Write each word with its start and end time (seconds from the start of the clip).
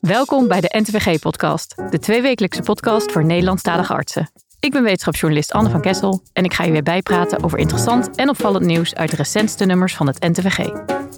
Welkom 0.00 0.48
bij 0.48 0.60
de 0.60 0.74
NTVG-podcast, 0.78 1.74
de 1.90 1.98
tweewekelijkse 1.98 2.62
podcast 2.62 3.12
voor 3.12 3.24
Nederlandstalige 3.24 3.92
artsen. 3.92 4.30
Ik 4.60 4.72
ben 4.72 4.82
wetenschapsjournalist 4.82 5.52
Anne 5.52 5.70
van 5.70 5.80
Kessel 5.80 6.22
en 6.32 6.44
ik 6.44 6.54
ga 6.54 6.64
je 6.64 6.72
weer 6.72 6.82
bijpraten 6.82 7.44
over 7.44 7.58
interessant 7.58 8.16
en 8.16 8.28
opvallend 8.28 8.64
nieuws 8.64 8.94
uit 8.94 9.10
de 9.10 9.16
recentste 9.16 9.64
nummers 9.64 9.94
van 9.96 10.06
het 10.06 10.20
NTVG. 10.20 10.58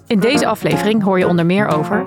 In 0.06 0.20
deze 0.20 0.46
aflevering 0.46 1.02
hoor 1.02 1.18
je 1.18 1.26
onder 1.26 1.46
meer 1.46 1.66
over 1.66 2.04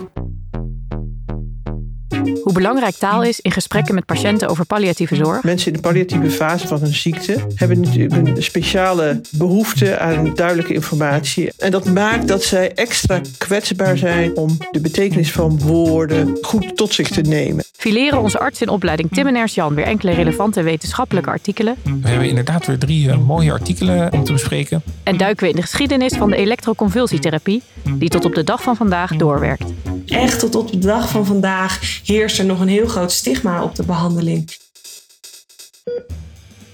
hoe 2.43 2.53
belangrijk 2.53 2.95
taal 2.95 3.23
is 3.23 3.39
in 3.39 3.51
gesprekken 3.51 3.95
met 3.95 4.05
patiënten 4.05 4.47
over 4.47 4.65
palliatieve 4.65 5.15
zorg. 5.15 5.43
Mensen 5.43 5.67
in 5.67 5.73
de 5.73 5.79
palliatieve 5.79 6.29
fase 6.29 6.67
van 6.67 6.79
hun 6.79 6.93
ziekte 6.93 7.37
hebben 7.55 7.79
natuurlijk 7.79 8.27
een 8.27 8.43
speciale 8.43 9.21
behoefte 9.31 9.97
aan 9.99 10.33
duidelijke 10.35 10.73
informatie. 10.73 11.51
En 11.57 11.71
dat 11.71 11.85
maakt 11.85 12.27
dat 12.27 12.43
zij 12.43 12.73
extra 12.73 13.21
kwetsbaar 13.37 13.97
zijn 13.97 14.35
om 14.35 14.57
de 14.71 14.81
betekenis 14.81 15.31
van 15.31 15.59
woorden 15.59 16.37
goed 16.41 16.77
tot 16.77 16.93
zich 16.93 17.09
te 17.09 17.21
nemen. 17.21 17.63
Fileren 17.71 18.21
onze 18.21 18.39
arts 18.39 18.61
in 18.61 18.69
opleiding 18.69 19.09
Tim 19.11 19.27
en 19.27 19.35
Ernst 19.35 19.55
Jan 19.55 19.75
weer 19.75 19.85
enkele 19.85 20.11
relevante 20.11 20.61
wetenschappelijke 20.61 21.29
artikelen. 21.29 21.75
We 22.01 22.09
hebben 22.09 22.27
inderdaad 22.27 22.65
weer 22.65 22.77
drie 22.77 23.07
uh, 23.07 23.17
mooie 23.17 23.51
artikelen 23.51 24.13
om 24.13 24.23
te 24.23 24.31
bespreken. 24.31 24.83
En 25.03 25.17
duiken 25.17 25.43
we 25.43 25.49
in 25.49 25.55
de 25.55 25.61
geschiedenis 25.61 26.13
van 26.13 26.29
de 26.29 26.35
elektroconvulsietherapie, 26.35 27.63
die 27.93 28.09
tot 28.09 28.25
op 28.25 28.35
de 28.35 28.43
dag 28.43 28.63
van 28.63 28.75
vandaag 28.75 29.15
doorwerkt. 29.15 29.71
Echt 30.13 30.39
tot 30.39 30.55
op 30.55 30.71
de 30.71 30.77
dag 30.77 31.09
van 31.09 31.25
vandaag 31.25 32.01
heerst 32.05 32.39
er 32.39 32.45
nog 32.45 32.59
een 32.59 32.67
heel 32.67 32.87
groot 32.87 33.11
stigma 33.11 33.63
op 33.63 33.75
de 33.75 33.83
behandeling. 33.83 34.57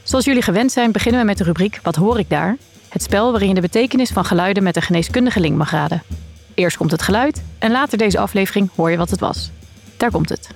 Zoals 0.03 0.25
jullie 0.25 0.41
gewend 0.41 0.71
zijn, 0.71 0.91
beginnen 0.91 1.21
we 1.21 1.27
met 1.27 1.37
de 1.37 1.43
rubriek 1.43 1.79
Wat 1.83 1.95
hoor 1.95 2.19
ik 2.19 2.29
daar? 2.29 2.57
Het 2.89 3.03
spel 3.03 3.31
waarin 3.31 3.47
je 3.47 3.53
de 3.53 3.61
betekenis 3.61 4.09
van 4.09 4.25
geluiden 4.25 4.63
met 4.63 4.75
een 4.75 4.81
geneeskundige 4.81 5.39
link 5.39 5.57
mag 5.57 5.71
raden. 5.71 6.03
Eerst 6.53 6.77
komt 6.77 6.91
het 6.91 7.01
geluid 7.01 7.43
en 7.59 7.71
later 7.71 7.97
deze 7.97 8.19
aflevering 8.19 8.69
hoor 8.75 8.91
je 8.91 8.97
wat 8.97 9.09
het 9.09 9.19
was. 9.19 9.51
Daar 9.97 10.11
komt 10.11 10.29
het. 10.29 10.49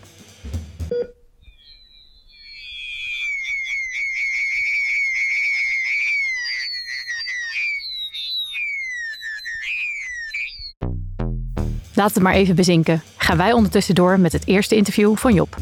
Laat 12.03 12.13
het 12.13 12.23
maar 12.23 12.33
even 12.33 12.55
bezinken. 12.55 13.01
Gaan 13.17 13.37
wij 13.37 13.51
ondertussen 13.51 13.95
door 13.95 14.19
met 14.19 14.31
het 14.31 14.47
eerste 14.47 14.75
interview 14.75 15.15
van 15.15 15.33
Job. 15.33 15.55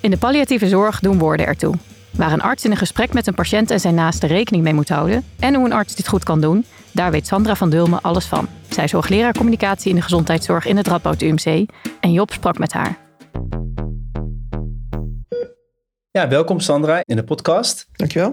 In 0.00 0.10
de 0.10 0.16
palliatieve 0.16 0.68
zorg 0.68 1.00
doen 1.00 1.18
woorden 1.18 1.46
ertoe. 1.46 1.74
Waar 2.10 2.32
een 2.32 2.40
arts 2.40 2.64
in 2.64 2.70
een 2.70 2.76
gesprek 2.76 3.12
met 3.12 3.26
een 3.26 3.34
patiënt 3.34 3.70
en 3.70 3.80
zijn 3.80 3.94
naaste 3.94 4.26
rekening 4.26 4.62
mee 4.62 4.74
moet 4.74 4.88
houden 4.88 5.24
en 5.38 5.54
hoe 5.54 5.64
een 5.64 5.72
arts 5.72 5.94
dit 5.94 6.08
goed 6.08 6.24
kan 6.24 6.40
doen, 6.40 6.64
daar 6.92 7.10
weet 7.10 7.26
Sandra 7.26 7.54
van 7.54 7.70
Dulmen 7.70 8.00
alles 8.00 8.24
van. 8.24 8.48
Zij 8.68 8.84
is 8.84 8.92
hoogleraar 8.92 9.32
communicatie 9.32 9.90
in 9.90 9.96
de 9.96 10.02
gezondheidszorg 10.02 10.66
in 10.66 10.76
het 10.76 10.86
Radboud 10.86 11.22
UMC 11.22 11.66
en 12.00 12.12
Job 12.12 12.32
sprak 12.32 12.58
met 12.58 12.72
haar. 12.72 12.98
Ja, 16.10 16.28
welkom 16.28 16.60
Sandra 16.60 17.00
in 17.04 17.16
de 17.16 17.24
podcast. 17.24 17.86
Dankjewel. 17.92 18.30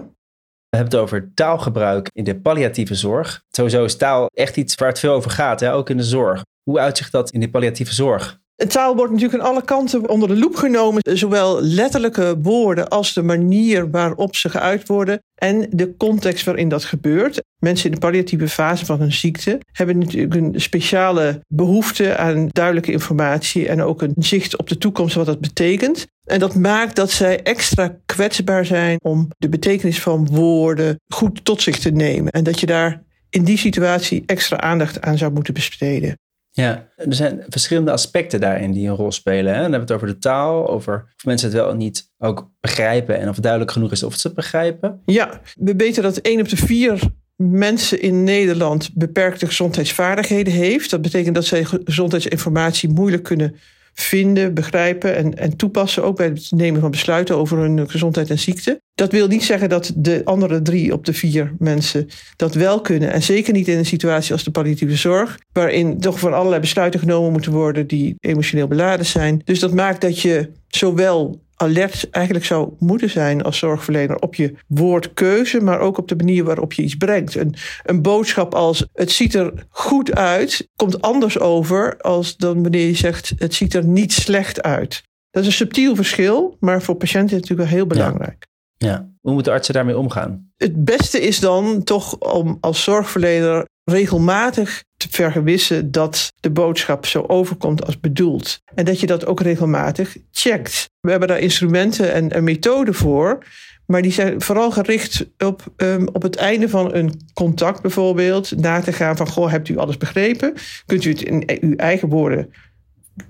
We 0.68 0.76
hebben 0.76 0.92
het 0.92 1.02
over 1.02 1.30
taalgebruik 1.34 2.08
in 2.12 2.24
de 2.24 2.40
palliatieve 2.40 2.94
zorg. 2.94 3.42
Sowieso 3.50 3.84
is 3.84 3.96
taal 3.96 4.26
echt 4.34 4.56
iets 4.56 4.74
waar 4.74 4.88
het 4.88 4.98
veel 4.98 5.12
over 5.12 5.30
gaat, 5.30 5.60
hè? 5.60 5.72
ook 5.72 5.90
in 5.90 5.96
de 5.96 6.02
zorg. 6.02 6.42
Hoe 6.62 6.78
uitzicht 6.78 7.12
dat 7.12 7.30
in 7.30 7.40
de 7.40 7.50
palliatieve 7.50 7.94
zorg? 7.94 8.40
Taal 8.68 8.96
wordt 8.96 9.12
natuurlijk 9.12 9.42
aan 9.42 9.48
alle 9.48 9.64
kanten 9.64 10.08
onder 10.08 10.28
de 10.28 10.36
loep 10.36 10.54
genomen. 10.54 11.02
Zowel 11.02 11.62
letterlijke 11.62 12.38
woorden 12.42 12.88
als 12.88 13.14
de 13.14 13.22
manier 13.22 13.90
waarop 13.90 14.36
ze 14.36 14.48
geuit 14.48 14.88
worden. 14.88 15.22
En 15.34 15.66
de 15.70 15.96
context 15.96 16.44
waarin 16.44 16.68
dat 16.68 16.84
gebeurt. 16.84 17.42
Mensen 17.58 17.86
in 17.86 17.92
de 17.92 18.00
palliatieve 18.00 18.48
fase 18.48 18.84
van 18.84 19.00
hun 19.00 19.12
ziekte 19.12 19.60
hebben 19.72 19.98
natuurlijk 19.98 20.34
een 20.34 20.60
speciale 20.60 21.40
behoefte 21.48 22.16
aan 22.16 22.48
duidelijke 22.48 22.92
informatie. 22.92 23.68
En 23.68 23.82
ook 23.82 24.02
een 24.02 24.14
zicht 24.18 24.58
op 24.58 24.68
de 24.68 24.78
toekomst, 24.78 25.14
wat 25.14 25.26
dat 25.26 25.40
betekent. 25.40 26.06
En 26.24 26.38
dat 26.38 26.54
maakt 26.54 26.96
dat 26.96 27.10
zij 27.10 27.42
extra 27.42 27.96
kwetsbaar 28.06 28.66
zijn 28.66 28.98
om 29.02 29.28
de 29.38 29.48
betekenis 29.48 30.00
van 30.00 30.28
woorden 30.30 31.00
goed 31.14 31.44
tot 31.44 31.62
zich 31.62 31.78
te 31.78 31.90
nemen. 31.90 32.32
En 32.32 32.44
dat 32.44 32.60
je 32.60 32.66
daar 32.66 33.02
in 33.30 33.44
die 33.44 33.58
situatie 33.58 34.22
extra 34.26 34.60
aandacht 34.60 35.00
aan 35.00 35.18
zou 35.18 35.32
moeten 35.32 35.54
besteden. 35.54 36.16
Ja, 36.54 36.88
er 36.96 37.14
zijn 37.14 37.44
verschillende 37.48 37.90
aspecten 37.90 38.40
daarin 38.40 38.72
die 38.72 38.88
een 38.88 38.96
rol 38.96 39.12
spelen. 39.12 39.54
Hè? 39.54 39.60
Dan 39.60 39.72
hebben 39.72 39.88
we 39.88 39.92
het 39.94 40.02
over 40.02 40.06
de 40.06 40.18
taal, 40.18 40.68
over 40.68 41.12
of 41.16 41.24
mensen 41.24 41.48
het 41.48 41.56
wel 41.56 41.68
of 41.68 41.74
niet 41.74 42.10
ook 42.18 42.50
begrijpen 42.60 43.18
en 43.18 43.28
of 43.28 43.34
het 43.34 43.42
duidelijk 43.42 43.72
genoeg 43.72 43.92
is 43.92 44.02
of 44.02 44.14
ze 44.14 44.26
het 44.26 44.36
begrijpen. 44.36 45.00
Ja, 45.04 45.40
we 45.58 45.74
weten 45.76 46.02
dat 46.02 46.16
één 46.16 46.40
op 46.40 46.48
de 46.48 46.56
vier 46.56 47.00
mensen 47.36 48.00
in 48.00 48.24
Nederland 48.24 48.90
beperkte 48.94 49.46
gezondheidsvaardigheden 49.46 50.52
heeft. 50.52 50.90
Dat 50.90 51.02
betekent 51.02 51.34
dat 51.34 51.44
zij 51.44 51.64
gezondheidsinformatie 51.64 52.88
moeilijk 52.88 53.22
kunnen 53.22 53.56
vinden, 53.94 54.54
begrijpen 54.54 55.16
en, 55.16 55.38
en 55.38 55.56
toepassen, 55.56 56.04
ook 56.04 56.16
bij 56.16 56.26
het 56.26 56.50
nemen 56.50 56.80
van 56.80 56.90
besluiten 56.90 57.36
over 57.36 57.58
hun 57.58 57.90
gezondheid 57.90 58.30
en 58.30 58.38
ziekte. 58.38 58.80
Dat 58.94 59.12
wil 59.12 59.26
niet 59.26 59.44
zeggen 59.44 59.68
dat 59.68 59.92
de 59.96 60.20
andere 60.24 60.62
drie 60.62 60.92
op 60.92 61.04
de 61.04 61.12
vier 61.12 61.54
mensen 61.58 62.08
dat 62.36 62.54
wel 62.54 62.80
kunnen. 62.80 63.12
En 63.12 63.22
zeker 63.22 63.52
niet 63.52 63.68
in 63.68 63.78
een 63.78 63.86
situatie 63.86 64.32
als 64.32 64.44
de 64.44 64.50
palliatieve 64.50 64.96
zorg, 64.96 65.38
waarin 65.52 66.00
toch 66.00 66.18
van 66.18 66.34
allerlei 66.34 66.60
besluiten 66.60 67.00
genomen 67.00 67.32
moeten 67.32 67.52
worden 67.52 67.86
die 67.86 68.14
emotioneel 68.18 68.68
beladen 68.68 69.06
zijn. 69.06 69.40
Dus 69.44 69.58
dat 69.58 69.74
maakt 69.74 70.00
dat 70.00 70.20
je 70.20 70.50
zowel 70.68 71.40
alert 71.62 72.10
eigenlijk 72.10 72.44
zou 72.44 72.72
moeten 72.78 73.10
zijn 73.10 73.42
als 73.42 73.58
zorgverlener 73.58 74.18
op 74.18 74.34
je 74.34 74.54
woordkeuze, 74.66 75.60
maar 75.60 75.78
ook 75.78 75.98
op 75.98 76.08
de 76.08 76.16
manier 76.16 76.44
waarop 76.44 76.72
je 76.72 76.82
iets 76.82 76.96
brengt. 76.96 77.34
Een, 77.34 77.54
een 77.82 78.02
boodschap 78.02 78.54
als 78.54 78.86
het 78.92 79.10
ziet 79.10 79.34
er 79.34 79.66
goed 79.68 80.14
uit, 80.14 80.68
komt 80.76 81.02
anders 81.02 81.38
over 81.38 81.96
als 81.96 82.36
dan 82.36 82.62
wanneer 82.62 82.86
je 82.86 82.96
zegt 82.96 83.32
het 83.36 83.54
ziet 83.54 83.74
er 83.74 83.84
niet 83.84 84.12
slecht 84.12 84.62
uit. 84.62 85.02
Dat 85.30 85.42
is 85.42 85.48
een 85.48 85.54
subtiel 85.54 85.94
verschil, 85.96 86.56
maar 86.60 86.82
voor 86.82 86.94
patiënten 86.94 87.36
natuurlijk 87.36 87.68
wel 87.68 87.78
heel 87.78 87.86
belangrijk. 87.86 88.46
Ja. 88.76 88.88
ja. 88.88 89.10
Hoe 89.20 89.32
moeten 89.32 89.52
artsen 89.52 89.74
daarmee 89.74 89.98
omgaan? 89.98 90.52
Het 90.56 90.84
beste 90.84 91.20
is 91.20 91.40
dan 91.40 91.82
toch 91.82 92.18
om 92.18 92.58
als 92.60 92.82
zorgverlener 92.82 93.66
regelmatig 93.84 94.84
te 94.96 95.08
vergewissen 95.10 95.90
dat 95.90 96.32
de 96.40 96.50
boodschap 96.50 97.06
zo 97.06 97.24
overkomt 97.26 97.86
als 97.86 98.00
bedoeld. 98.00 98.62
En 98.74 98.84
dat 98.84 99.00
je 99.00 99.06
dat 99.06 99.26
ook 99.26 99.40
regelmatig 99.40 100.16
checkt. 100.30 100.90
We 101.00 101.10
hebben 101.10 101.28
daar 101.28 101.38
instrumenten 101.38 102.12
en, 102.12 102.30
en 102.30 102.44
methoden 102.44 102.94
voor. 102.94 103.44
Maar 103.86 104.02
die 104.02 104.12
zijn 104.12 104.40
vooral 104.40 104.70
gericht 104.70 105.26
op, 105.38 105.72
um, 105.76 106.08
op 106.08 106.22
het 106.22 106.36
einde 106.36 106.68
van 106.68 106.94
een 106.94 107.20
contact 107.34 107.82
bijvoorbeeld. 107.82 108.56
Na 108.56 108.80
te 108.80 108.92
gaan 108.92 109.16
van, 109.16 109.28
goh, 109.28 109.50
hebt 109.50 109.68
u 109.68 109.76
alles 109.76 109.96
begrepen? 109.96 110.54
Kunt 110.86 111.04
u 111.04 111.10
het 111.10 111.22
in 111.22 111.58
uw 111.60 111.76
eigen 111.76 112.08
woorden 112.08 112.52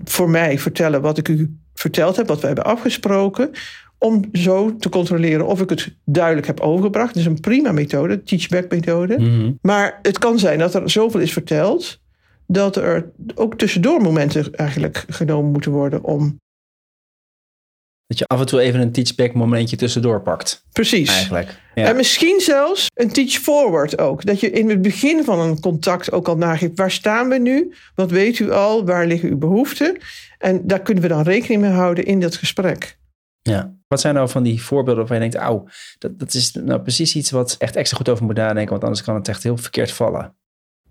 voor 0.03 0.29
mij 0.29 0.59
vertellen 0.59 1.01
wat 1.01 1.17
ik 1.17 1.27
u 1.27 1.57
verteld 1.73 2.15
heb, 2.15 2.27
wat 2.27 2.39
we 2.39 2.47
hebben 2.47 2.65
afgesproken? 2.65 3.51
Om 4.03 4.29
zo 4.31 4.75
te 4.75 4.89
controleren 4.89 5.47
of 5.47 5.61
ik 5.61 5.69
het 5.69 5.95
duidelijk 6.05 6.47
heb 6.47 6.59
overgebracht. 6.59 7.13
Dat 7.13 7.23
is 7.23 7.25
een 7.25 7.39
prima 7.39 7.71
methode, 7.71 8.23
teachback 8.23 8.71
methode. 8.71 9.19
Mhm. 9.19 9.51
Maar 9.61 9.99
het 10.01 10.19
kan 10.19 10.39
zijn 10.39 10.59
dat 10.59 10.75
er 10.75 10.89
zoveel 10.89 11.19
is 11.19 11.33
verteld 11.33 12.01
dat 12.47 12.75
er 12.75 13.11
ook 13.35 13.57
tussendoor 13.57 14.01
momenten 14.01 14.55
eigenlijk 14.55 15.05
genomen 15.07 15.51
moeten 15.51 15.71
worden 15.71 16.03
om. 16.03 16.41
Dat 18.07 18.17
je 18.17 18.25
af 18.27 18.39
en 18.39 18.45
toe 18.45 18.59
even 18.59 18.79
een 18.79 18.91
teachback 18.91 19.33
momentje 19.33 19.75
tussendoor 19.75 20.21
pakt. 20.21 20.65
Precies. 20.71 21.09
Eigenlijk. 21.09 21.59
Ja. 21.75 21.87
En 21.87 21.95
misschien 21.95 22.39
zelfs 22.39 22.87
een 22.93 23.11
teach 23.11 23.31
forward 23.31 23.97
ook. 23.97 24.25
Dat 24.25 24.39
je 24.39 24.51
in 24.51 24.69
het 24.69 24.81
begin 24.81 25.23
van 25.23 25.39
een 25.39 25.59
contact 25.59 26.11
ook 26.11 26.27
al 26.27 26.37
nageeft, 26.37 26.77
waar 26.77 26.91
staan 26.91 27.29
we 27.29 27.37
nu? 27.37 27.73
Wat 27.95 28.11
weet 28.11 28.39
u 28.39 28.51
al? 28.51 28.85
Waar 28.85 29.07
liggen 29.07 29.29
uw 29.29 29.37
behoeften? 29.37 29.97
En 30.37 30.67
daar 30.67 30.81
kunnen 30.81 31.03
we 31.03 31.09
dan 31.09 31.23
rekening 31.23 31.61
mee 31.61 31.71
houden 31.71 32.05
in 32.05 32.19
dat 32.19 32.35
gesprek. 32.35 32.97
Ja. 33.43 33.75
Wat 33.87 34.01
zijn 34.01 34.13
nou 34.13 34.29
van 34.29 34.43
die 34.43 34.61
voorbeelden 34.61 34.95
waarvan 34.95 35.15
je 35.15 35.29
denkt, 35.29 35.47
auw, 35.47 35.67
dat, 35.97 36.19
dat 36.19 36.33
is 36.33 36.51
nou 36.51 36.81
precies 36.81 37.15
iets 37.15 37.31
wat 37.31 37.55
echt 37.59 37.75
extra 37.75 37.97
goed 37.97 38.09
over 38.09 38.25
moet 38.25 38.35
nadenken, 38.35 38.71
want 38.71 38.83
anders 38.83 39.03
kan 39.03 39.15
het 39.15 39.27
echt 39.27 39.43
heel 39.43 39.57
verkeerd 39.57 39.91
vallen. 39.91 40.35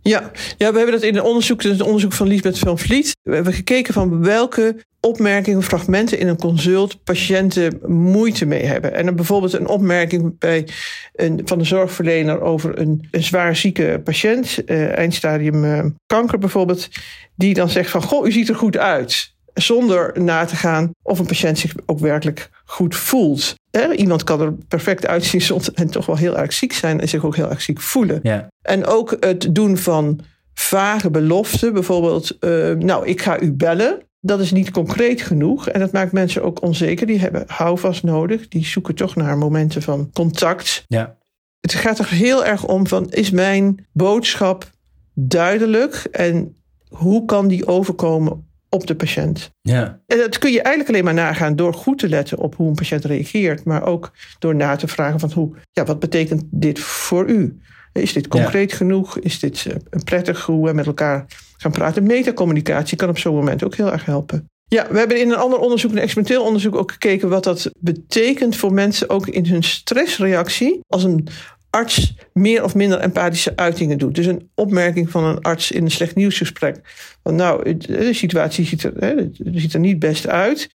Ja, 0.02 0.30
ja 0.56 0.70
we 0.70 0.76
hebben 0.76 0.94
dat 0.94 1.02
in 1.02 1.16
een 1.16 1.22
onderzoek, 1.22 1.62
het 1.62 1.82
onderzoek 1.82 2.12
van 2.12 2.26
Liesbeth 2.26 2.58
van 2.58 2.78
Vliet. 2.78 3.16
We 3.22 3.34
hebben 3.34 3.52
gekeken 3.52 3.94
van 3.94 4.22
welke 4.22 4.84
opmerkingen, 5.00 5.62
fragmenten 5.62 6.18
in 6.18 6.28
een 6.28 6.38
consult 6.38 7.04
patiënten 7.04 7.80
moeite 7.86 8.46
mee 8.46 8.64
hebben. 8.64 8.94
En 8.94 9.04
dan 9.06 9.16
bijvoorbeeld 9.16 9.52
een 9.52 9.68
opmerking 9.68 10.38
bij 10.38 10.68
een, 11.12 11.40
van 11.44 11.58
de 11.58 11.64
zorgverlener 11.64 12.40
over 12.40 12.78
een, 12.78 13.08
een 13.10 13.22
zwaar 13.22 13.56
zieke 13.56 14.00
patiënt, 14.04 14.64
eh, 14.64 14.96
eindstadium 14.96 15.64
eh, 15.64 15.84
kanker 16.06 16.38
bijvoorbeeld, 16.38 16.88
die 17.34 17.54
dan 17.54 17.68
zegt 17.68 17.90
van, 17.90 18.02
goh, 18.02 18.26
u 18.26 18.32
ziet 18.32 18.48
er 18.48 18.56
goed 18.56 18.76
uit 18.76 19.34
zonder 19.54 20.22
na 20.22 20.44
te 20.44 20.56
gaan 20.56 20.90
of 21.02 21.18
een 21.18 21.26
patiënt 21.26 21.58
zich 21.58 21.74
ook 21.86 21.98
werkelijk 21.98 22.50
goed 22.64 22.96
voelt. 22.96 23.54
Iemand 23.96 24.24
kan 24.24 24.40
er 24.40 24.52
perfect 24.52 25.06
uitzien 25.06 25.60
en 25.74 25.90
toch 25.90 26.06
wel 26.06 26.16
heel 26.16 26.38
erg 26.38 26.52
ziek 26.52 26.72
zijn 26.72 27.00
en 27.00 27.08
zich 27.08 27.24
ook 27.24 27.36
heel 27.36 27.50
erg 27.50 27.62
ziek 27.62 27.80
voelen. 27.80 28.20
Ja. 28.22 28.48
En 28.62 28.86
ook 28.86 29.16
het 29.20 29.54
doen 29.54 29.76
van 29.76 30.20
vage 30.54 31.10
beloften, 31.10 31.72
bijvoorbeeld, 31.72 32.36
uh, 32.40 32.70
nou, 32.70 33.06
ik 33.06 33.22
ga 33.22 33.40
u 33.40 33.52
bellen. 33.52 34.02
Dat 34.20 34.40
is 34.40 34.52
niet 34.52 34.70
concreet 34.70 35.22
genoeg 35.22 35.68
en 35.68 35.80
dat 35.80 35.92
maakt 35.92 36.12
mensen 36.12 36.42
ook 36.42 36.62
onzeker. 36.62 37.06
Die 37.06 37.18
hebben 37.18 37.44
houvast 37.46 38.02
nodig, 38.02 38.48
die 38.48 38.64
zoeken 38.64 38.94
toch 38.94 39.16
naar 39.16 39.38
momenten 39.38 39.82
van 39.82 40.10
contact. 40.12 40.84
Ja. 40.88 41.16
Het 41.60 41.74
gaat 41.74 41.98
er 41.98 42.08
heel 42.08 42.44
erg 42.44 42.64
om 42.64 42.86
van, 42.86 43.10
is 43.10 43.30
mijn 43.30 43.86
boodschap 43.92 44.70
duidelijk 45.14 45.94
en 46.10 46.56
hoe 46.88 47.24
kan 47.24 47.48
die 47.48 47.66
overkomen 47.66 48.50
op 48.74 48.86
de 48.86 48.94
patiënt. 48.94 49.50
Ja. 49.60 50.00
En 50.06 50.18
dat 50.18 50.38
kun 50.38 50.52
je 50.52 50.62
eigenlijk 50.62 50.88
alleen 50.88 51.14
maar 51.14 51.24
nagaan 51.24 51.56
door 51.56 51.74
goed 51.74 51.98
te 51.98 52.08
letten 52.08 52.38
op 52.38 52.54
hoe 52.54 52.68
een 52.68 52.74
patiënt 52.74 53.04
reageert, 53.04 53.64
maar 53.64 53.86
ook 53.86 54.12
door 54.38 54.54
na 54.54 54.76
te 54.76 54.88
vragen 54.88 55.20
van 55.20 55.32
hoe, 55.32 55.50
ja, 55.72 55.84
wat 55.84 55.98
betekent 55.98 56.42
dit 56.50 56.78
voor 56.78 57.28
u? 57.28 57.60
Is 57.92 58.12
dit 58.12 58.28
concreet 58.28 58.72
genoeg? 58.72 59.18
Is 59.18 59.38
dit 59.38 59.66
eh, 59.66 59.74
een 59.90 60.04
prettig 60.04 60.46
hoe 60.46 60.66
we 60.66 60.72
met 60.72 60.86
elkaar 60.86 61.26
gaan 61.56 61.70
praten? 61.70 62.02
Metacommunicatie 62.02 62.96
kan 62.96 63.08
op 63.08 63.18
zo'n 63.18 63.34
moment 63.34 63.64
ook 63.64 63.74
heel 63.74 63.92
erg 63.92 64.04
helpen. 64.04 64.46
Ja, 64.64 64.86
we 64.90 64.98
hebben 64.98 65.20
in 65.20 65.30
een 65.30 65.36
ander 65.36 65.58
onderzoek, 65.58 65.90
een 65.90 65.98
experimenteel 65.98 66.44
onderzoek, 66.44 66.76
ook 66.76 66.92
gekeken 66.92 67.28
wat 67.28 67.44
dat 67.44 67.70
betekent 67.78 68.56
voor 68.56 68.72
mensen 68.72 69.08
ook 69.08 69.26
in 69.26 69.46
hun 69.46 69.62
stressreactie. 69.62 70.80
Als 70.88 71.04
een 71.04 71.28
arts 71.72 72.14
meer 72.32 72.64
of 72.64 72.74
minder 72.74 72.98
empathische 72.98 73.56
uitingen 73.56 73.98
doet. 73.98 74.14
Dus 74.14 74.26
een 74.26 74.50
opmerking 74.54 75.10
van 75.10 75.24
een 75.24 75.40
arts 75.40 75.70
in 75.70 75.84
een 75.84 75.90
slecht 75.90 76.14
nieuwsgesprek. 76.14 76.80
Van 77.22 77.34
nou, 77.34 77.76
de 77.76 78.12
situatie 78.12 78.64
ziet 78.64 78.82
er, 78.82 79.30
ziet 79.54 79.74
er 79.74 79.80
niet 79.80 79.98
best 79.98 80.28
uit. 80.28 80.68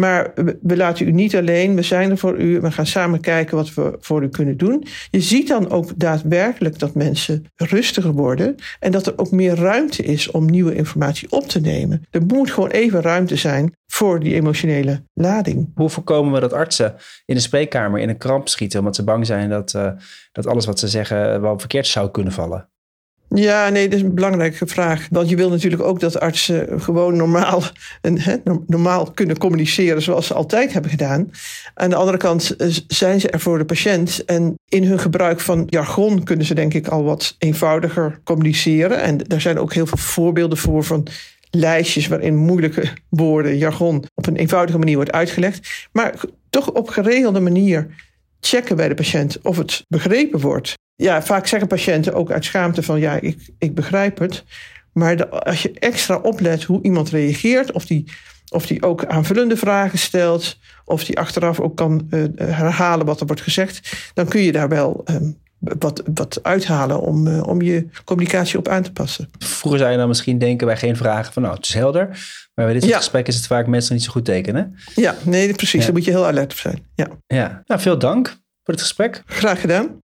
Maar 0.00 0.32
we 0.62 0.76
laten 0.76 1.06
u 1.06 1.12
niet 1.12 1.36
alleen, 1.36 1.74
we 1.74 1.82
zijn 1.82 2.10
er 2.10 2.18
voor 2.18 2.38
u. 2.38 2.60
We 2.60 2.70
gaan 2.70 2.86
samen 2.86 3.20
kijken 3.20 3.56
wat 3.56 3.74
we 3.74 3.96
voor 4.00 4.22
u 4.22 4.28
kunnen 4.28 4.56
doen. 4.56 4.84
Je 5.10 5.20
ziet 5.20 5.48
dan 5.48 5.70
ook 5.70 5.98
daadwerkelijk 5.98 6.78
dat 6.78 6.94
mensen 6.94 7.44
rustiger 7.56 8.12
worden. 8.12 8.54
En 8.78 8.92
dat 8.92 9.06
er 9.06 9.18
ook 9.18 9.30
meer 9.30 9.54
ruimte 9.54 10.02
is 10.02 10.30
om 10.30 10.50
nieuwe 10.50 10.74
informatie 10.74 11.30
op 11.30 11.48
te 11.48 11.60
nemen. 11.60 12.06
Er 12.10 12.22
moet 12.22 12.50
gewoon 12.50 12.70
even 12.70 13.00
ruimte 13.00 13.36
zijn 13.36 13.72
voor 13.86 14.20
die 14.20 14.34
emotionele 14.34 15.02
lading. 15.14 15.70
Hoe 15.74 15.88
voorkomen 15.88 16.32
we 16.32 16.40
dat 16.40 16.52
artsen 16.52 16.94
in 17.24 17.34
de 17.34 17.40
spreekkamer 17.40 18.00
in 18.00 18.08
een 18.08 18.18
kramp 18.18 18.48
schieten 18.48 18.78
omdat 18.78 18.96
ze 18.96 19.04
bang 19.04 19.26
zijn 19.26 19.48
dat, 19.48 19.74
uh, 19.76 19.90
dat 20.32 20.46
alles 20.46 20.66
wat 20.66 20.78
ze 20.78 20.88
zeggen 20.88 21.40
wel 21.40 21.58
verkeerd 21.58 21.86
zou 21.86 22.10
kunnen 22.10 22.32
vallen? 22.32 22.68
Ja, 23.34 23.68
nee, 23.68 23.88
dat 23.88 23.98
is 23.98 24.04
een 24.04 24.14
belangrijke 24.14 24.66
vraag. 24.66 25.06
Want 25.10 25.28
je 25.28 25.36
wil 25.36 25.50
natuurlijk 25.50 25.82
ook 25.82 26.00
dat 26.00 26.20
artsen 26.20 26.82
gewoon 26.82 27.16
normaal, 27.16 27.62
en, 28.00 28.42
normaal 28.66 29.10
kunnen 29.10 29.38
communiceren 29.38 30.02
zoals 30.02 30.26
ze 30.26 30.34
altijd 30.34 30.72
hebben 30.72 30.90
gedaan. 30.90 31.30
Aan 31.74 31.90
de 31.90 31.96
andere 31.96 32.16
kant 32.16 32.56
eh, 32.56 32.68
zijn 32.86 33.20
ze 33.20 33.30
er 33.30 33.40
voor 33.40 33.58
de 33.58 33.64
patiënt. 33.64 34.24
En 34.24 34.54
in 34.68 34.84
hun 34.84 34.98
gebruik 34.98 35.40
van 35.40 35.66
jargon 35.66 36.24
kunnen 36.24 36.46
ze 36.46 36.54
denk 36.54 36.74
ik 36.74 36.88
al 36.88 37.04
wat 37.04 37.34
eenvoudiger 37.38 38.20
communiceren. 38.24 39.00
En 39.00 39.18
daar 39.18 39.40
zijn 39.40 39.58
ook 39.58 39.72
heel 39.74 39.86
veel 39.86 39.98
voorbeelden 39.98 40.58
voor 40.58 40.84
van 40.84 41.06
lijstjes 41.50 42.08
waarin 42.08 42.36
moeilijke 42.36 42.88
woorden, 43.08 43.58
jargon, 43.58 44.04
op 44.14 44.26
een 44.26 44.36
eenvoudige 44.36 44.78
manier 44.78 44.96
wordt 44.96 45.12
uitgelegd. 45.12 45.88
Maar 45.92 46.20
toch 46.50 46.70
op 46.70 46.88
geregelde 46.88 47.40
manier 47.40 47.86
checken 48.40 48.76
bij 48.76 48.88
de 48.88 48.94
patiënt 48.94 49.38
of 49.42 49.56
het 49.56 49.84
begrepen 49.88 50.40
wordt 50.40 50.78
ja, 51.00 51.22
vaak 51.22 51.46
zeggen 51.46 51.68
patiënten 51.68 52.14
ook 52.14 52.30
uit 52.30 52.44
schaamte 52.44 52.82
van 52.82 53.00
ja, 53.00 53.18
ik, 53.20 53.50
ik 53.58 53.74
begrijp 53.74 54.18
het. 54.18 54.44
Maar 54.92 55.28
als 55.28 55.62
je 55.62 55.72
extra 55.72 56.16
oplet 56.16 56.62
hoe 56.62 56.82
iemand 56.82 57.10
reageert, 57.10 57.72
of 57.72 57.86
die, 57.86 58.12
of 58.48 58.66
die 58.66 58.82
ook 58.82 59.04
aanvullende 59.04 59.56
vragen 59.56 59.98
stelt, 59.98 60.58
of 60.84 61.04
die 61.04 61.18
achteraf 61.18 61.60
ook 61.60 61.76
kan 61.76 62.06
uh, 62.10 62.24
herhalen 62.36 63.06
wat 63.06 63.20
er 63.20 63.26
wordt 63.26 63.42
gezegd, 63.42 64.10
dan 64.14 64.28
kun 64.28 64.40
je 64.40 64.52
daar 64.52 64.68
wel 64.68 65.04
um, 65.04 65.38
wat, 65.58 66.02
wat 66.14 66.38
uithalen 66.42 67.00
om, 67.00 67.26
uh, 67.26 67.42
om 67.42 67.62
je 67.62 67.86
communicatie 68.04 68.58
op 68.58 68.68
aan 68.68 68.82
te 68.82 68.92
passen. 68.92 69.30
Vroeger 69.38 69.78
zou 69.78 69.90
je 69.90 69.96
dan 69.98 70.08
misschien 70.08 70.38
denken 70.38 70.66
bij 70.66 70.76
geen 70.76 70.96
vragen 70.96 71.32
van 71.32 71.42
nou, 71.42 71.54
het 71.54 71.64
is 71.64 71.74
helder. 71.74 72.08
Maar 72.60 72.68
bij 72.68 72.78
dit 72.78 72.88
soort 72.88 72.94
ja. 72.94 73.04
gesprekken 73.04 73.32
is 73.32 73.38
het 73.38 73.48
vaak 73.48 73.66
mensen 73.66 73.94
niet 73.94 74.02
zo 74.02 74.10
goed 74.10 74.24
tekenen. 74.24 74.76
Ja, 74.94 75.14
nee, 75.22 75.54
precies. 75.54 75.80
Ja. 75.80 75.84
Daar 75.84 75.92
moet 75.92 76.04
je 76.04 76.10
heel 76.10 76.26
alert 76.26 76.52
op 76.52 76.58
zijn. 76.58 76.86
Ja. 76.94 77.08
ja, 77.26 77.62
nou 77.66 77.80
veel 77.80 77.98
dank 77.98 78.28
voor 78.64 78.74
het 78.74 78.80
gesprek. 78.80 79.22
Graag 79.26 79.60
gedaan. 79.60 79.98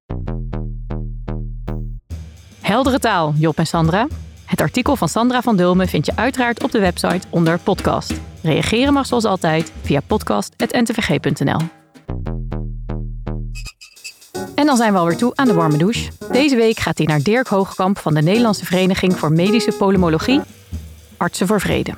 Heldere 2.61 2.99
taal, 2.99 3.35
Job 3.38 3.58
en 3.58 3.67
Sandra. 3.67 4.06
Het 4.44 4.61
artikel 4.61 4.97
van 4.97 5.08
Sandra 5.08 5.43
van 5.43 5.56
Dulmen 5.56 5.88
vind 5.88 6.06
je 6.06 6.12
uiteraard 6.14 6.62
op 6.62 6.70
de 6.70 6.79
website 6.79 7.26
onder 7.31 7.58
podcast. 7.58 8.12
Reageren 8.43 8.93
mag 8.93 9.06
zoals 9.06 9.25
altijd 9.25 9.73
via 9.82 10.00
podcast.ntvg.nl. 10.06 11.61
En 14.55 14.67
dan 14.67 14.76
zijn 14.76 14.93
we 14.93 14.99
alweer 14.99 15.17
toe 15.17 15.32
aan 15.35 15.47
de 15.47 15.55
warme 15.55 15.76
douche. 15.76 16.11
Deze 16.32 16.56
week 16.56 16.79
gaat 16.79 16.99
hij 16.99 17.06
naar 17.06 17.23
Dirk 17.23 17.47
Hoogkamp 17.47 17.99
van 17.99 18.14
de 18.14 18.23
Nederlandse 18.23 18.64
Vereniging 18.64 19.17
voor 19.17 19.32
Medische 19.32 19.73
Polymologie. 19.73 20.41
Artsen 21.17 21.47
voor 21.47 21.61
Vrede. 21.61 21.94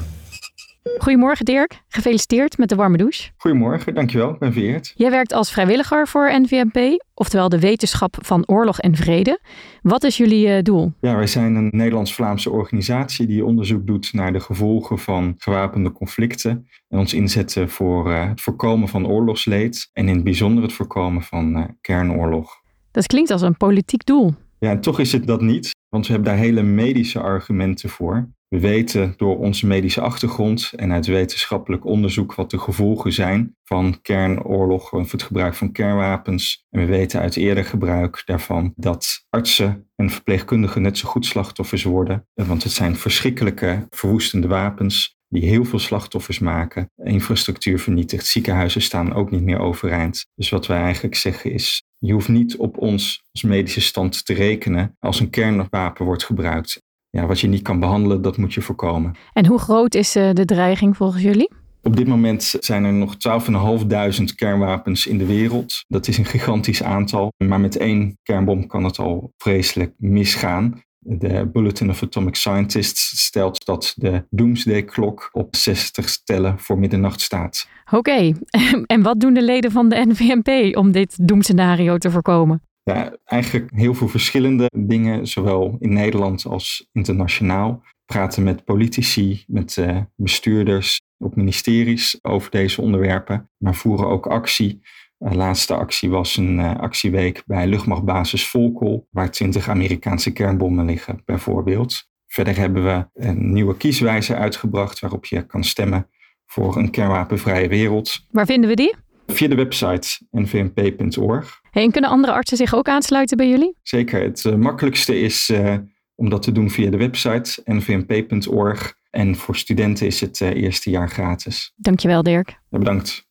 Goedemorgen 0.99 1.45
Dirk, 1.45 1.83
gefeliciteerd 1.89 2.59
met 2.59 2.69
de 2.69 2.75
warme 2.75 2.97
douche. 2.97 3.31
Goedemorgen, 3.37 3.95
dankjewel, 3.95 4.31
ik 4.31 4.39
ben 4.39 4.53
vereerd. 4.53 4.93
Jij 4.95 5.11
werkt 5.11 5.33
als 5.33 5.53
vrijwilliger 5.53 6.09
voor 6.09 6.41
NVMP, 6.41 7.05
oftewel 7.15 7.49
de 7.49 7.61
wetenschap 7.61 8.17
van 8.21 8.47
oorlog 8.47 8.81
en 8.81 8.97
vrede. 8.97 9.41
Wat 9.83 10.05
is 10.05 10.17
jullie 10.17 10.47
uh, 10.47 10.63
doel? 10.63 10.93
Ja, 11.01 11.17
wij 11.17 11.27
zijn 11.27 11.55
een 11.55 11.69
Nederlands-Vlaamse 11.73 12.51
organisatie 12.51 13.27
die 13.27 13.45
onderzoek 13.45 13.87
doet 13.87 14.13
naar 14.13 14.33
de 14.33 14.41
gevolgen 14.41 14.99
van 14.99 15.35
gewapende 15.39 15.93
conflicten. 15.93 16.69
En 16.89 16.99
ons 16.99 17.15
inzetten 17.15 17.69
voor 17.69 18.11
uh, 18.11 18.29
het 18.29 18.41
voorkomen 18.41 18.89
van 18.89 19.07
oorlogsleed 19.07 19.91
en 19.93 20.09
in 20.09 20.15
het 20.15 20.25
bijzonder 20.25 20.63
het 20.63 20.73
voorkomen 20.73 21.23
van 21.23 21.59
uh, 21.59 21.65
kernoorlog. 21.81 22.51
Dat 22.91 23.07
klinkt 23.07 23.31
als 23.31 23.43
een 23.43 23.57
politiek 23.57 24.07
doel. 24.07 24.35
Ja, 24.59 24.71
en 24.71 24.81
toch 24.81 24.99
is 24.99 25.13
het 25.13 25.27
dat 25.27 25.41
niet, 25.41 25.71
want 25.89 26.07
we 26.07 26.13
hebben 26.13 26.31
daar 26.31 26.41
hele 26.41 26.63
medische 26.63 27.21
argumenten 27.21 27.89
voor. 27.89 28.29
We 28.49 28.61
weten 28.61 29.15
door 29.17 29.39
onze 29.39 29.67
medische 29.67 30.01
achtergrond 30.01 30.73
en 30.77 30.93
uit 30.93 31.07
wetenschappelijk 31.07 31.85
onderzoek 31.85 32.35
wat 32.35 32.51
de 32.51 32.59
gevolgen 32.59 33.13
zijn 33.13 33.57
van 33.65 33.99
kernoorlog 34.03 34.93
of 34.93 35.13
het 35.13 35.23
gebruik 35.23 35.55
van 35.55 35.73
kernwapens. 35.73 36.65
En 36.71 36.81
we 36.81 36.87
weten 36.87 37.21
uit 37.21 37.37
eerder 37.37 37.65
gebruik 37.65 38.23
daarvan 38.25 38.73
dat 38.77 39.27
artsen 39.31 39.91
en 39.97 40.11
verpleegkundigen 40.11 40.83
net 40.83 40.99
zo 40.99 41.09
goed 41.09 41.27
slachtoffers 41.27 41.83
worden. 41.83 42.27
Want 42.35 42.63
het 42.63 42.73
zijn 42.73 42.97
verschrikkelijke, 42.97 43.87
verwoestende 43.91 44.49
wapens 44.49 45.17
die 45.29 45.45
heel 45.45 45.65
veel 45.65 45.79
slachtoffers 45.79 46.39
maken. 46.39 46.91
Infrastructuur 46.97 47.79
vernietigt, 47.79 48.27
ziekenhuizen 48.27 48.83
staan 48.83 49.13
ook 49.13 49.31
niet 49.31 49.43
meer 49.43 49.59
overeind. 49.59 50.27
Dus 50.35 50.49
wat 50.49 50.67
wij 50.67 50.81
eigenlijk 50.83 51.15
zeggen 51.15 51.53
is, 51.53 51.83
je 51.99 52.13
hoeft 52.13 52.29
niet 52.29 52.57
op 52.57 52.79
ons 52.79 53.23
als 53.33 53.43
medische 53.43 53.81
stand 53.81 54.25
te 54.25 54.35
rekenen 54.35 54.97
als 54.99 55.21
een 55.21 55.31
kernwapen 55.31 56.05
wordt 56.05 56.25
gebruikt 56.25 56.87
ja, 57.11 57.27
wat 57.27 57.41
je 57.41 57.49
niet 57.49 57.63
kan 57.63 57.81
behandelen, 57.81 58.23
dat 58.23 58.37
moet 58.37 58.55
je 58.55 58.61
voorkomen. 58.61 59.15
En 59.33 59.47
hoe 59.47 59.59
groot 59.59 59.95
is 59.95 60.17
eh, 60.17 60.33
de 60.33 60.45
dreiging 60.45 60.97
volgens 60.97 61.23
jullie? 61.23 61.51
Op 61.83 61.97
dit 61.97 62.07
moment 62.07 62.55
zijn 62.61 62.85
er 62.85 62.93
nog 62.93 63.15
12.500 63.15 64.25
kernwapens 64.35 65.07
in 65.07 65.19
de 65.19 65.27
wereld. 65.27 65.85
Dat 65.89 66.09
is 66.09 66.19
een 66.19 66.25
gigantisch 66.25 66.83
aantal. 66.83 67.33
Maar 67.45 67.61
met 67.61 67.77
één 67.77 68.19
kernbom 68.23 68.67
kan 68.67 68.85
het 68.85 68.99
al 68.99 69.33
vreselijk 69.37 69.93
misgaan. 69.97 70.83
De 70.99 71.49
Bulletin 71.53 71.91
of 71.91 72.03
Atomic 72.03 72.35
Scientists 72.35 73.25
stelt 73.25 73.65
dat 73.65 73.93
de 73.97 74.25
Doomsday 74.31 74.85
Clock 74.85 75.29
op 75.33 75.57
60 75.57 76.09
stellen 76.09 76.59
voor 76.59 76.79
middernacht 76.79 77.21
staat. 77.21 77.69
Oké, 77.91 78.33
en 78.87 79.03
wat 79.03 79.21
doen 79.21 79.35
de 79.35 79.43
leden 79.43 79.71
van 79.71 79.89
de 79.89 80.05
NVMP 80.09 80.77
om 80.77 80.93
dit 80.93 81.29
doemscenario 81.29 81.99
te 81.99 82.11
voorkomen? 82.11 82.63
Ja, 82.89 83.17
eigenlijk 83.25 83.71
heel 83.75 83.95
veel 83.95 84.09
verschillende 84.09 84.71
dingen, 84.77 85.27
zowel 85.27 85.77
in 85.81 85.93
Nederland 85.93 86.47
als 86.47 86.89
internationaal. 86.93 87.83
Praten 88.07 88.43
met 88.43 88.65
politici, 88.65 89.45
met 89.47 89.77
uh, 89.77 89.99
bestuurders 90.17 91.01
op 91.19 91.37
ministeries 91.37 92.19
over 92.23 92.51
deze 92.51 92.81
onderwerpen, 92.81 93.51
maar 93.57 93.75
voeren 93.75 94.07
ook 94.07 94.27
actie. 94.27 94.81
De 95.19 95.35
laatste 95.35 95.75
actie 95.75 96.11
was 96.11 96.37
een 96.37 96.59
uh, 96.59 96.77
actieweek 96.77 97.43
bij 97.47 97.67
luchtmachtbasis 97.67 98.49
Volkel, 98.49 99.09
waar 99.11 99.31
20 99.31 99.69
Amerikaanse 99.69 100.33
kernbommen 100.33 100.85
liggen, 100.85 101.23
bijvoorbeeld. 101.25 102.09
Verder 102.27 102.57
hebben 102.57 102.85
we 102.85 103.09
een 103.15 103.53
nieuwe 103.53 103.77
kieswijze 103.77 104.35
uitgebracht 104.35 104.99
waarop 104.99 105.25
je 105.25 105.47
kan 105.47 105.65
stemmen 105.65 106.09
voor 106.47 106.77
een 106.77 106.91
kernwapenvrije 106.91 107.69
wereld. 107.69 108.27
Waar 108.31 108.47
vinden 108.47 108.71
we 108.71 108.77
die? 108.77 108.95
Via 109.33 109.49
de 109.49 109.55
website 109.55 110.19
nvmp.org. 110.31 111.61
Hey, 111.71 111.83
en 111.83 111.91
kunnen 111.91 112.11
andere 112.11 112.33
artsen 112.33 112.57
zich 112.57 112.75
ook 112.75 112.89
aansluiten 112.89 113.37
bij 113.37 113.49
jullie? 113.49 113.77
Zeker. 113.83 114.23
Het 114.23 114.45
uh, 114.45 114.55
makkelijkste 114.55 115.21
is 115.21 115.49
uh, 115.49 115.75
om 116.15 116.31
dat 116.31 116.43
te 116.43 116.53
doen 116.53 116.71
via 116.71 116.91
de 116.91 116.97
website 116.97 117.61
nvmp.org. 117.65 118.95
En 119.11 119.37
voor 119.37 119.57
studenten 119.57 120.07
is 120.07 120.21
het 120.21 120.41
uh, 120.41 120.55
eerste 120.55 120.91
jaar 120.91 121.09
gratis. 121.09 121.73
Dankjewel 121.77 122.23
Dirk. 122.23 122.49
Ja, 122.69 122.79
bedankt. 122.79 123.27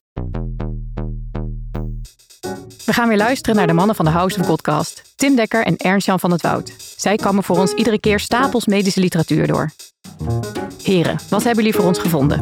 We 2.85 2.93
gaan 2.93 3.07
weer 3.07 3.17
luisteren 3.17 3.55
naar 3.55 3.67
de 3.67 3.73
mannen 3.73 3.95
van 3.95 4.05
de 4.05 4.11
House 4.11 4.39
of 4.39 4.47
Podcast. 4.47 5.13
Tim 5.15 5.35
Dekker 5.35 5.65
en 5.65 5.77
Ernst-Jan 5.77 6.19
van 6.19 6.31
het 6.31 6.41
Woud. 6.41 6.73
Zij 6.97 7.15
komen 7.15 7.43
voor 7.43 7.57
ons 7.57 7.73
iedere 7.73 7.99
keer 7.99 8.19
stapels 8.19 8.65
medische 8.65 8.99
literatuur 8.99 9.47
door. 9.47 9.71
Heren, 10.83 11.19
wat 11.29 11.43
hebben 11.43 11.63
jullie 11.63 11.79
voor 11.79 11.87
ons 11.87 11.99
gevonden? 11.99 12.39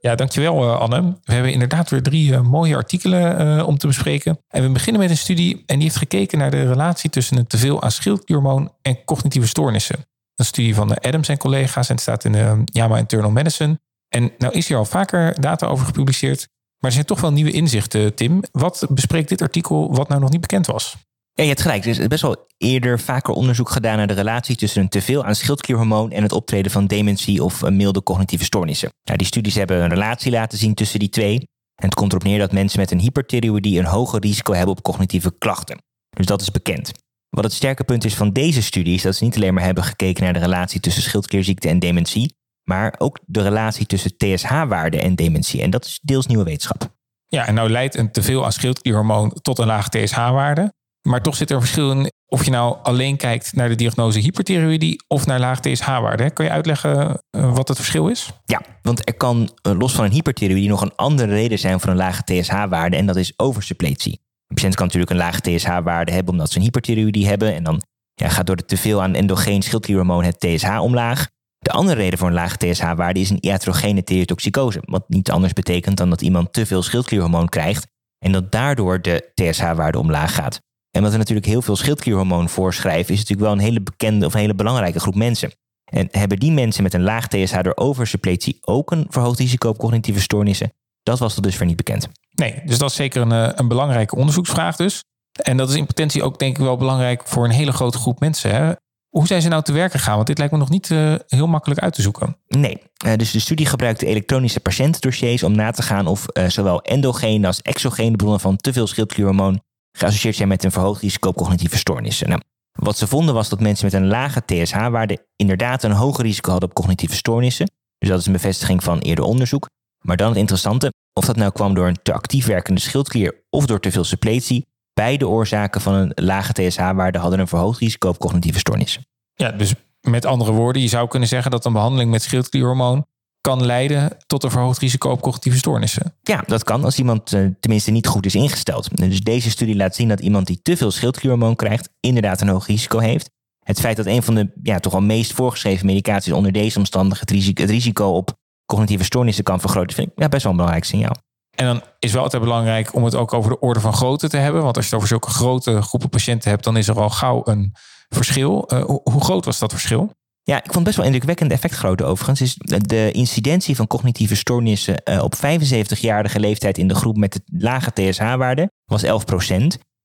Ja, 0.00 0.14
dankjewel 0.14 0.64
uh, 0.64 0.80
Anne. 0.80 1.18
We 1.24 1.32
hebben 1.32 1.52
inderdaad 1.52 1.90
weer 1.90 2.02
drie 2.02 2.30
uh, 2.30 2.40
mooie 2.40 2.76
artikelen 2.76 3.56
uh, 3.58 3.66
om 3.66 3.78
te 3.78 3.86
bespreken. 3.86 4.38
En 4.48 4.62
we 4.62 4.68
beginnen 4.68 5.02
met 5.02 5.10
een 5.10 5.16
studie 5.16 5.62
en 5.66 5.74
die 5.74 5.82
heeft 5.82 5.96
gekeken 5.96 6.38
naar 6.38 6.50
de 6.50 6.68
relatie 6.68 7.10
tussen 7.10 7.36
een 7.36 7.46
teveel 7.46 7.82
aan 7.82 7.90
schildklierhormoon 7.90 8.72
en 8.82 9.04
cognitieve 9.04 9.46
stoornissen. 9.46 10.06
Een 10.34 10.44
studie 10.44 10.74
van 10.74 10.98
Adams 10.98 11.28
en 11.28 11.38
collega's 11.38 11.88
en 11.88 11.94
het 11.94 12.02
staat 12.02 12.24
in 12.24 12.32
de 12.32 12.62
JAMA 12.64 12.96
Internal 12.96 13.30
Medicine. 13.30 13.80
En 14.08 14.32
nou 14.38 14.52
is 14.52 14.68
hier 14.68 14.76
al 14.76 14.84
vaker 14.84 15.40
data 15.40 15.66
over 15.66 15.86
gepubliceerd, 15.86 16.48
maar 16.78 16.90
er 16.90 16.92
zijn 16.92 17.04
toch 17.04 17.20
wel 17.20 17.32
nieuwe 17.32 17.50
inzichten, 17.50 18.14
Tim. 18.14 18.42
Wat 18.52 18.86
bespreekt 18.90 19.28
dit 19.28 19.42
artikel 19.42 19.94
wat 19.94 20.08
nou 20.08 20.20
nog 20.20 20.30
niet 20.30 20.40
bekend 20.40 20.66
was? 20.66 20.96
Je 21.42 21.48
hebt 21.48 21.60
gelijk. 21.60 21.84
Er 21.84 21.90
is 21.90 22.06
best 22.06 22.22
wel 22.22 22.46
eerder 22.56 23.00
vaker 23.00 23.34
onderzoek 23.34 23.70
gedaan 23.70 23.96
naar 23.96 24.06
de 24.06 24.14
relatie 24.14 24.56
tussen 24.56 24.82
een 24.82 24.88
teveel 24.88 25.24
aan 25.24 25.34
schildklierhormoon 25.34 26.10
en 26.10 26.22
het 26.22 26.32
optreden 26.32 26.72
van 26.72 26.86
dementie 26.86 27.44
of 27.44 27.62
eh, 27.62 27.70
milde 27.70 28.02
cognitieve 28.02 28.44
stoornissen. 28.44 28.90
Nou, 29.04 29.18
die 29.18 29.26
studies 29.26 29.54
hebben 29.54 29.82
een 29.82 29.88
relatie 29.88 30.30
laten 30.30 30.58
zien 30.58 30.74
tussen 30.74 30.98
die 30.98 31.08
twee. 31.08 31.34
En 31.74 31.84
het 31.84 31.94
komt 31.94 32.12
erop 32.12 32.24
neer 32.24 32.38
dat 32.38 32.52
mensen 32.52 32.80
met 32.80 32.90
een 32.90 32.98
hyperthyroïdie 32.98 33.78
een 33.78 33.84
hoger 33.84 34.20
risico 34.20 34.52
hebben 34.52 34.76
op 34.76 34.82
cognitieve 34.82 35.34
klachten. 35.38 35.82
Dus 36.10 36.26
dat 36.26 36.40
is 36.40 36.50
bekend. 36.50 36.92
Wat 37.28 37.44
het 37.44 37.52
sterke 37.52 37.84
punt 37.84 38.04
is 38.04 38.14
van 38.14 38.32
deze 38.32 38.62
studie 38.62 38.94
is 38.94 39.02
dat 39.02 39.16
ze 39.16 39.24
niet 39.24 39.36
alleen 39.36 39.54
maar 39.54 39.64
hebben 39.64 39.84
gekeken 39.84 40.24
naar 40.24 40.32
de 40.32 40.38
relatie 40.38 40.80
tussen 40.80 41.02
schildklierziekte 41.02 41.68
en 41.68 41.78
dementie, 41.78 42.34
maar 42.64 42.94
ook 42.98 43.18
de 43.26 43.42
relatie 43.42 43.86
tussen 43.86 44.16
TSH-waarde 44.16 45.00
en 45.00 45.14
dementie. 45.14 45.62
En 45.62 45.70
dat 45.70 45.84
is 45.84 46.00
deels 46.02 46.26
nieuwe 46.26 46.44
wetenschap. 46.44 46.96
Ja, 47.26 47.46
en 47.46 47.54
nou 47.54 47.70
leidt 47.70 47.96
een 47.96 48.12
teveel 48.12 48.44
aan 48.44 48.52
schildklierhormoon 48.52 49.32
tot 49.42 49.58
een 49.58 49.66
laag 49.66 49.88
TSH-waarde. 49.88 50.72
Maar 51.08 51.22
toch 51.22 51.36
zit 51.36 51.50
er 51.50 51.56
een 51.56 51.62
verschil 51.62 51.90
in 51.90 52.10
of 52.26 52.44
je 52.44 52.50
nou 52.50 52.76
alleen 52.82 53.16
kijkt 53.16 53.52
naar 53.52 53.68
de 53.68 53.74
diagnose 53.74 54.18
hyperthyroïdie 54.18 55.04
of 55.06 55.26
naar 55.26 55.40
laag 55.40 55.60
TSH-waarde. 55.60 56.30
Kan 56.30 56.44
je 56.44 56.50
uitleggen 56.50 57.22
eh, 57.30 57.54
wat 57.54 57.68
het 57.68 57.76
verschil 57.76 58.08
is? 58.08 58.30
Ja, 58.44 58.62
want 58.82 59.08
er 59.08 59.14
kan 59.14 59.50
eh, 59.62 59.78
los 59.78 59.94
van 59.94 60.04
een 60.04 60.10
hyperthyroïdie 60.10 60.68
nog 60.68 60.80
een 60.80 60.94
andere 60.96 61.32
reden 61.32 61.58
zijn 61.58 61.80
voor 61.80 61.90
een 61.90 61.96
lage 61.96 62.22
TSH-waarde 62.24 62.96
en 62.96 63.06
dat 63.06 63.16
is 63.16 63.32
oversuppletie. 63.36 64.12
Een 64.12 64.54
patiënt 64.54 64.74
kan 64.74 64.84
natuurlijk 64.84 65.12
een 65.12 65.18
lage 65.18 65.40
TSH-waarde 65.40 66.12
hebben 66.12 66.32
omdat 66.32 66.50
ze 66.50 66.56
een 66.56 66.64
hyperthyroïdie 66.64 67.28
hebben 67.28 67.54
en 67.54 67.62
dan 67.62 67.82
ja, 68.14 68.28
gaat 68.28 68.46
door 68.46 68.56
de 68.56 68.64
teveel 68.64 69.02
aan 69.02 69.14
endogeen 69.14 69.62
schildklierhormoon 69.62 70.24
het 70.24 70.40
TSH 70.40 70.80
omlaag. 70.80 71.28
De 71.58 71.70
andere 71.70 72.00
reden 72.00 72.18
voor 72.18 72.28
een 72.28 72.34
lage 72.34 72.56
TSH-waarde 72.56 73.20
is 73.20 73.30
een 73.30 73.44
iatrogene 73.44 74.04
thyrotoxicose, 74.04 74.82
wat 74.84 75.08
niet 75.08 75.30
anders 75.30 75.52
betekent 75.52 75.96
dan 75.96 76.10
dat 76.10 76.22
iemand 76.22 76.52
te 76.52 76.66
veel 76.66 76.82
schildklierhormoon 76.82 77.48
krijgt 77.48 77.86
en 78.18 78.32
dat 78.32 78.52
daardoor 78.52 79.02
de 79.02 79.30
TSH-waarde 79.34 79.98
omlaag 79.98 80.34
gaat. 80.34 80.66
En 80.90 81.02
wat 81.02 81.12
we 81.12 81.18
natuurlijk 81.18 81.46
heel 81.46 81.62
veel 81.62 81.76
schildklierhormoon 81.76 82.48
voorschrijven, 82.48 83.12
is 83.12 83.18
natuurlijk 83.18 83.48
wel 83.48 83.52
een 83.52 83.64
hele 83.64 83.80
bekende 83.80 84.26
of 84.26 84.34
een 84.34 84.40
hele 84.40 84.54
belangrijke 84.54 85.00
groep 85.00 85.14
mensen. 85.14 85.52
En 85.84 86.08
hebben 86.10 86.38
die 86.38 86.52
mensen 86.52 86.82
met 86.82 86.94
een 86.94 87.02
laag 87.02 87.28
TSH 87.28 87.60
door 87.60 87.76
oversuppletie 87.76 88.58
ook 88.60 88.90
een 88.90 89.06
verhoogd 89.08 89.38
risico 89.38 89.68
op 89.68 89.78
cognitieve 89.78 90.20
stoornissen? 90.20 90.72
Dat 91.02 91.18
was 91.18 91.34
tot 91.34 91.42
dusver 91.42 91.66
niet 91.66 91.76
bekend. 91.76 92.08
Nee, 92.30 92.62
dus 92.64 92.78
dat 92.78 92.90
is 92.90 92.96
zeker 92.96 93.22
een, 93.22 93.32
eh, 93.32 93.52
een 93.54 93.68
belangrijke 93.68 94.16
onderzoeksvraag 94.16 94.76
dus. 94.76 95.04
En 95.42 95.56
dat 95.56 95.68
is 95.68 95.74
in 95.74 95.86
potentie 95.86 96.22
ook 96.22 96.38
denk 96.38 96.56
ik 96.56 96.62
wel 96.62 96.76
belangrijk 96.76 97.22
voor 97.24 97.44
een 97.44 97.50
hele 97.50 97.72
grote 97.72 97.98
groep 97.98 98.20
mensen. 98.20 98.54
Hè? 98.54 98.72
Hoe 99.08 99.26
zijn 99.26 99.42
ze 99.42 99.48
nou 99.48 99.62
te 99.62 99.72
werken 99.72 99.98
gegaan? 99.98 100.14
Want 100.14 100.26
dit 100.26 100.38
lijkt 100.38 100.52
me 100.52 100.58
nog 100.58 100.68
niet 100.68 100.90
uh, 100.90 101.14
heel 101.26 101.46
makkelijk 101.46 101.80
uit 101.80 101.94
te 101.94 102.02
zoeken. 102.02 102.36
Nee, 102.46 102.82
uh, 103.06 103.14
dus 103.16 103.30
de 103.30 103.40
studie 103.40 103.66
gebruikte 103.66 104.06
elektronische 104.06 104.60
patiëntendossiers 104.60 105.42
om 105.42 105.52
na 105.52 105.70
te 105.70 105.82
gaan 105.82 106.06
of 106.06 106.26
uh, 106.32 106.48
zowel 106.48 106.82
endogene 106.82 107.46
als 107.46 107.62
exogene 107.62 108.16
bronnen 108.16 108.40
van 108.40 108.56
te 108.56 108.72
veel 108.72 108.86
schildklierhormoon 108.86 109.60
geassocieerd 109.98 110.36
zijn 110.36 110.48
met 110.48 110.64
een 110.64 110.72
verhoogd 110.72 111.00
risico 111.00 111.28
op 111.28 111.36
cognitieve 111.36 111.76
stoornissen. 111.76 112.28
Nou, 112.28 112.40
wat 112.72 112.98
ze 112.98 113.06
vonden 113.06 113.34
was 113.34 113.48
dat 113.48 113.60
mensen 113.60 113.84
met 113.84 113.94
een 113.94 114.06
lage 114.06 114.42
TSH-waarde 114.44 115.26
inderdaad 115.36 115.82
een 115.82 115.92
hoger 115.92 116.24
risico 116.24 116.50
hadden 116.50 116.68
op 116.68 116.74
cognitieve 116.74 117.14
stoornissen. 117.14 117.70
Dus 117.98 118.08
dat 118.08 118.20
is 118.20 118.26
een 118.26 118.32
bevestiging 118.32 118.82
van 118.82 118.98
eerder 118.98 119.24
onderzoek. 119.24 119.68
Maar 120.04 120.16
dan 120.16 120.28
het 120.28 120.36
interessante, 120.36 120.92
of 121.12 121.24
dat 121.24 121.36
nou 121.36 121.52
kwam 121.52 121.74
door 121.74 121.86
een 121.86 121.98
te 122.02 122.12
actief 122.12 122.46
werkende 122.46 122.80
schildklier 122.80 123.44
of 123.50 123.66
door 123.66 123.80
te 123.80 123.90
veel 123.90 124.04
suppletie, 124.04 124.66
beide 124.92 125.28
oorzaken 125.28 125.80
van 125.80 125.94
een 125.94 126.12
lage 126.14 126.52
TSH-waarde 126.52 127.18
hadden 127.18 127.38
een 127.38 127.48
verhoogd 127.48 127.80
risico 127.80 128.08
op 128.08 128.18
cognitieve 128.18 128.58
stoornissen. 128.58 129.06
Ja, 129.34 129.50
dus 129.50 129.74
met 130.00 130.24
andere 130.24 130.52
woorden, 130.52 130.82
je 130.82 130.88
zou 130.88 131.08
kunnen 131.08 131.28
zeggen 131.28 131.50
dat 131.50 131.64
een 131.64 131.72
behandeling 131.72 132.10
met 132.10 132.22
schildklierhormoon 132.22 133.06
kan 133.48 133.66
leiden 133.66 134.16
tot 134.26 134.44
een 134.44 134.50
verhoogd 134.50 134.78
risico 134.78 135.10
op 135.10 135.20
cognitieve 135.20 135.58
stoornissen. 135.58 136.14
Ja, 136.22 136.42
dat 136.46 136.64
kan 136.64 136.84
als 136.84 136.98
iemand 136.98 137.32
uh, 137.32 137.48
tenminste 137.60 137.90
niet 137.90 138.06
goed 138.06 138.26
is 138.26 138.34
ingesteld. 138.34 138.96
Dus 138.96 139.20
deze 139.20 139.50
studie 139.50 139.76
laat 139.76 139.94
zien 139.94 140.08
dat 140.08 140.20
iemand 140.20 140.46
die 140.46 140.60
te 140.62 140.76
veel 140.76 140.90
schildklierhormoon 140.90 141.56
krijgt, 141.56 141.88
inderdaad 142.00 142.40
een 142.40 142.48
hoog 142.48 142.66
risico 142.66 142.98
heeft. 142.98 143.30
Het 143.64 143.80
feit 143.80 143.96
dat 143.96 144.06
een 144.06 144.22
van 144.22 144.34
de 144.34 144.50
ja, 144.62 144.78
toch 144.78 144.94
al 144.94 145.00
meest 145.00 145.32
voorgeschreven 145.32 145.86
medicaties 145.86 146.32
onder 146.32 146.52
deze 146.52 146.78
omstandigheden 146.78 147.34
het 147.34 147.44
risico, 147.44 147.62
het 147.62 147.70
risico 147.70 148.06
op 148.06 148.36
cognitieve 148.66 149.04
stoornissen 149.04 149.44
kan 149.44 149.60
vergroten, 149.60 149.96
vind 149.96 150.08
ik 150.08 150.20
ja, 150.20 150.28
best 150.28 150.42
wel 150.42 150.52
een 150.52 150.58
belangrijk 150.58 150.88
signaal. 150.88 151.16
En 151.54 151.66
dan 151.66 151.82
is 151.98 152.12
wel 152.12 152.22
altijd 152.22 152.42
belangrijk 152.42 152.94
om 152.94 153.04
het 153.04 153.14
ook 153.14 153.32
over 153.32 153.50
de 153.50 153.60
orde 153.60 153.80
van 153.80 153.92
grootte 153.92 154.28
te 154.28 154.36
hebben. 154.36 154.62
Want 154.62 154.76
als 154.76 154.84
je 154.84 154.90
het 154.90 154.98
over 154.98 155.08
zulke 155.08 155.30
grote 155.30 155.82
groepen 155.82 156.08
patiënten 156.08 156.50
hebt, 156.50 156.64
dan 156.64 156.76
is 156.76 156.88
er 156.88 157.00
al 157.00 157.10
gauw 157.10 157.40
een 157.44 157.74
verschil. 158.08 158.68
Uh, 158.72 158.84
hoe 158.84 159.20
groot 159.20 159.44
was 159.44 159.58
dat 159.58 159.72
verschil? 159.72 160.12
Ja, 160.48 160.56
ik 160.56 160.64
vond 160.64 160.74
het 160.74 160.84
best 160.84 160.96
wel 160.96 161.06
indrukwekkend 161.06 161.52
effect 161.52 161.74
groot 161.74 162.02
overigens. 162.02 162.40
Is 162.40 162.56
de 162.86 163.12
incidentie 163.12 163.76
van 163.76 163.86
cognitieve 163.86 164.36
stoornissen 164.36 165.02
uh, 165.04 165.22
op 165.22 165.34
75-jarige 165.36 166.40
leeftijd 166.40 166.78
in 166.78 166.88
de 166.88 166.94
groep 166.94 167.16
met 167.16 167.32
de 167.32 167.40
lage 167.46 167.92
TSH-waarde 167.92 168.70
was 168.84 169.04
11% 169.04 169.08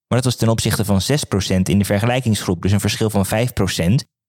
Maar 0.07 0.21
dat 0.21 0.23
was 0.23 0.35
ten 0.35 0.49
opzichte 0.49 0.85
van 0.85 1.01
6% 1.01 1.05
in 1.63 1.77
de 1.77 1.85
vergelijkingsgroep. 1.85 2.61
Dus 2.61 2.71
een 2.71 2.79
verschil 2.79 3.09
van 3.09 3.25
5% 3.25 3.29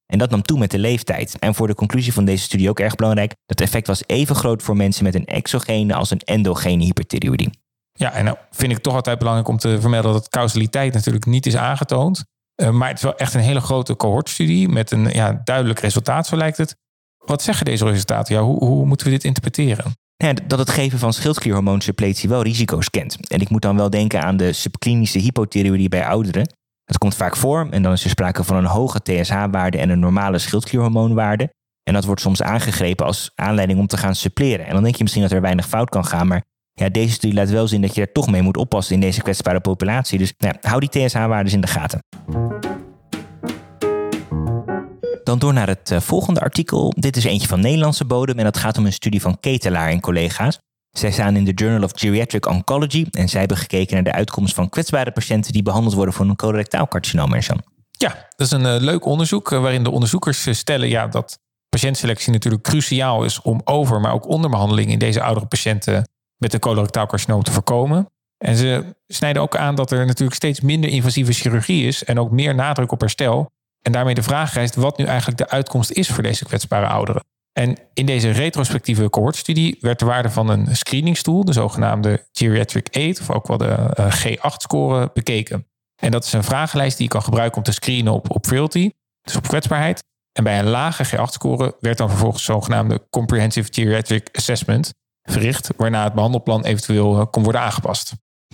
En 0.06 0.18
dat 0.18 0.30
nam 0.30 0.42
toe 0.42 0.59
met 0.59 0.71
de 0.71 0.78
leeftijd. 0.78 1.38
En 1.38 1.54
voor 1.54 1.66
de 1.66 1.75
conclusie 1.75 2.12
van 2.12 2.25
deze 2.25 2.44
studie 2.44 2.68
ook 2.68 2.80
erg 2.80 2.94
belangrijk. 2.94 3.35
Dat 3.47 3.61
effect 3.61 3.87
was 3.87 4.02
even 4.06 4.37
groot 4.37 4.62
voor 4.62 4.76
mensen 4.76 5.04
met 5.04 5.14
een 5.14 5.26
exogene 5.26 5.94
als 5.94 6.11
een 6.11 6.21
endogene 6.21 6.85
hyperthyroïdie. 6.85 7.50
Ja, 7.92 8.12
en 8.12 8.25
nou 8.25 8.37
vind 8.50 8.73
ik 8.73 8.78
toch 8.78 8.94
altijd 8.94 9.18
belangrijk 9.18 9.49
om 9.49 9.59
te 9.59 9.80
vermelden 9.80 10.12
dat 10.12 10.28
causaliteit 10.28 10.94
natuurlijk 10.94 11.26
niet 11.26 11.47
is 11.47 11.56
aangetoond. 11.56 12.25
Uh, 12.62 12.70
maar 12.70 12.88
het 12.88 12.96
is 12.96 13.02
wel 13.02 13.16
echt 13.16 13.34
een 13.34 13.40
hele 13.40 13.61
grote 13.61 13.96
cohortstudie 13.96 14.68
met 14.68 14.90
een 14.90 15.04
ja, 15.04 15.40
duidelijk 15.44 15.78
resultaat, 15.78 16.26
zo 16.26 16.37
lijkt 16.37 16.56
het. 16.56 16.76
Wat 17.18 17.42
zeggen 17.42 17.64
deze 17.64 17.84
resultaten? 17.84 18.34
Ja, 18.34 18.42
hoe, 18.42 18.64
hoe 18.64 18.87
moeten 18.87 19.06
we 19.06 19.12
dit 19.12 19.25
interpreteren? 19.25 19.92
Ja, 20.16 20.32
dat 20.32 20.58
het 20.58 20.70
geven 20.70 20.99
van 20.99 21.12
schildklierhormoonsuppletie 21.12 22.28
wel 22.28 22.42
risico's 22.42 22.90
kent. 22.90 23.28
En 23.28 23.40
ik 23.40 23.49
moet 23.49 23.62
dan 23.62 23.76
wel 23.76 23.90
denken 23.90 24.23
aan 24.23 24.37
de 24.37 24.52
subklinische 24.52 25.18
hypothyroïdie 25.18 25.88
bij 25.88 26.06
ouderen. 26.06 26.49
Dat 26.84 26.99
komt 26.99 27.14
vaak 27.14 27.37
voor 27.37 27.68
en 27.70 27.82
dan 27.82 27.92
is 27.92 28.04
er 28.04 28.11
sprake 28.11 28.44
van 28.44 28.56
een 28.56 28.64
hoge 28.64 29.02
TSH-waarde 29.02 29.78
en 29.78 29.90
een 29.90 29.99
normale 29.99 30.38
schildklierhormoonwaarde. 30.38 31.52
En 31.82 31.94
dat 31.94 32.04
wordt 32.04 32.20
soms 32.20 32.42
aangegrepen 32.42 33.06
als 33.06 33.30
aanleiding 33.34 33.78
om 33.78 33.87
te 33.87 33.96
gaan 33.96 34.14
suppleren. 34.14 34.66
En 34.66 34.73
dan 34.73 34.82
denk 34.82 34.96
je 34.96 35.02
misschien 35.02 35.23
dat 35.23 35.32
er 35.32 35.40
weinig 35.40 35.68
fout 35.68 35.88
kan 35.88 36.04
gaan, 36.04 36.26
maar 36.26 36.42
ja, 36.74 36.88
deze 36.88 37.12
studie 37.12 37.36
laat 37.36 37.50
wel 37.50 37.68
zien 37.68 37.80
dat 37.80 37.94
je 37.94 38.00
er 38.00 38.12
toch 38.12 38.30
mee 38.30 38.42
moet 38.42 38.56
oppassen 38.56 38.94
in 38.94 39.00
deze 39.00 39.22
kwetsbare 39.22 39.60
populatie. 39.60 40.18
Dus 40.18 40.32
nou, 40.38 40.54
hou 40.60 40.80
die 40.80 40.88
TSH-waardes 40.88 41.52
in 41.52 41.60
de 41.60 41.66
gaten. 41.66 41.98
Dan 45.24 45.38
door 45.38 45.52
naar 45.52 45.68
het 45.68 45.90
uh, 45.90 46.00
volgende 46.00 46.40
artikel. 46.40 46.92
Dit 46.96 47.16
is 47.16 47.24
eentje 47.24 47.48
van 47.48 47.60
Nederlandse 47.60 48.04
bodem 48.04 48.38
en 48.38 48.44
dat 48.44 48.56
gaat 48.56 48.78
om 48.78 48.86
een 48.86 48.92
studie 48.92 49.20
van 49.20 49.40
Ketelaar 49.40 49.88
en 49.88 50.00
collega's. 50.00 50.58
Zij 50.90 51.10
staan 51.10 51.36
in 51.36 51.44
de 51.44 51.52
Journal 51.52 51.82
of 51.82 51.90
Geriatric 51.94 52.46
Oncology 52.46 53.06
en 53.10 53.28
zij 53.28 53.40
hebben 53.40 53.56
gekeken 53.56 53.94
naar 53.94 54.04
de 54.04 54.12
uitkomst 54.12 54.54
van 54.54 54.68
kwetsbare 54.68 55.12
patiënten 55.12 55.52
die 55.52 55.62
behandeld 55.62 55.94
worden 55.94 56.14
voor 56.14 56.26
een 56.26 56.36
colorectaal 56.36 56.88
carcinoom. 56.88 57.34
Ja, 57.90 58.28
dat 58.36 58.46
is 58.46 58.50
een 58.50 58.64
uh, 58.64 58.76
leuk 58.78 59.04
onderzoek 59.04 59.50
uh, 59.50 59.60
waarin 59.60 59.82
de 59.82 59.90
onderzoekers 59.90 60.58
stellen 60.58 60.88
ja, 60.88 61.06
dat 61.06 61.38
patiëntselectie 61.68 62.32
natuurlijk 62.32 62.62
cruciaal 62.62 63.24
is 63.24 63.42
om 63.42 63.60
over, 63.64 64.00
maar 64.00 64.12
ook 64.12 64.28
onderbehandeling 64.28 64.90
in 64.90 64.98
deze 64.98 65.22
oudere 65.22 65.46
patiënten 65.46 66.04
met 66.44 66.54
een 66.54 66.60
colorectaal 66.60 67.06
carcinoom 67.06 67.42
te 67.42 67.52
voorkomen. 67.52 68.08
En 68.38 68.56
ze 68.56 68.94
snijden 69.06 69.42
ook 69.42 69.56
aan 69.56 69.74
dat 69.74 69.90
er 69.90 70.06
natuurlijk 70.06 70.36
steeds 70.36 70.60
minder 70.60 70.90
invasieve 70.90 71.32
chirurgie 71.32 71.86
is 71.86 72.04
en 72.04 72.18
ook 72.18 72.30
meer 72.30 72.54
nadruk 72.54 72.92
op 72.92 73.00
herstel. 73.00 73.50
En 73.82 73.92
daarmee 73.92 74.14
de 74.14 74.22
vraag 74.22 74.54
rijst 74.54 74.74
wat 74.74 74.98
nu 74.98 75.04
eigenlijk 75.04 75.38
de 75.38 75.48
uitkomst 75.48 75.90
is 75.90 76.10
voor 76.10 76.22
deze 76.22 76.44
kwetsbare 76.44 76.86
ouderen. 76.86 77.24
En 77.52 77.78
in 77.94 78.06
deze 78.06 78.30
retrospectieve 78.30 79.10
cohortstudie 79.10 79.76
werd 79.80 79.98
de 79.98 80.04
waarde 80.04 80.30
van 80.30 80.48
een 80.48 80.76
screeningstoel, 80.76 81.44
de 81.44 81.52
zogenaamde 81.52 82.26
Geriatric 82.32 82.96
8, 82.96 83.20
of 83.20 83.30
ook 83.30 83.46
wel 83.46 83.58
de 83.58 83.90
uh, 83.98 84.22
G8-score, 84.22 85.10
bekeken. 85.14 85.66
En 85.96 86.10
dat 86.10 86.24
is 86.24 86.32
een 86.32 86.44
vragenlijst 86.44 86.96
die 86.96 87.06
je 87.06 87.12
kan 87.12 87.22
gebruiken 87.22 87.56
om 87.56 87.62
te 87.62 87.72
screenen 87.72 88.12
op, 88.12 88.30
op 88.30 88.46
frailty, 88.46 88.90
dus 89.22 89.36
op 89.36 89.48
kwetsbaarheid. 89.48 90.04
En 90.32 90.44
bij 90.44 90.58
een 90.58 90.68
lage 90.68 91.06
G8-score 91.06 91.76
werd 91.80 91.98
dan 91.98 92.08
vervolgens 92.08 92.44
zogenaamde 92.44 93.06
Comprehensive 93.10 93.72
Geriatric 93.72 94.28
Assessment 94.32 94.92
verricht, 95.30 95.70
waarna 95.76 96.04
het 96.04 96.14
behandelplan 96.14 96.64
eventueel 96.64 97.18
uh, 97.18 97.24
kon 97.30 97.42
worden 97.42 97.60
aangepast. 97.60 98.12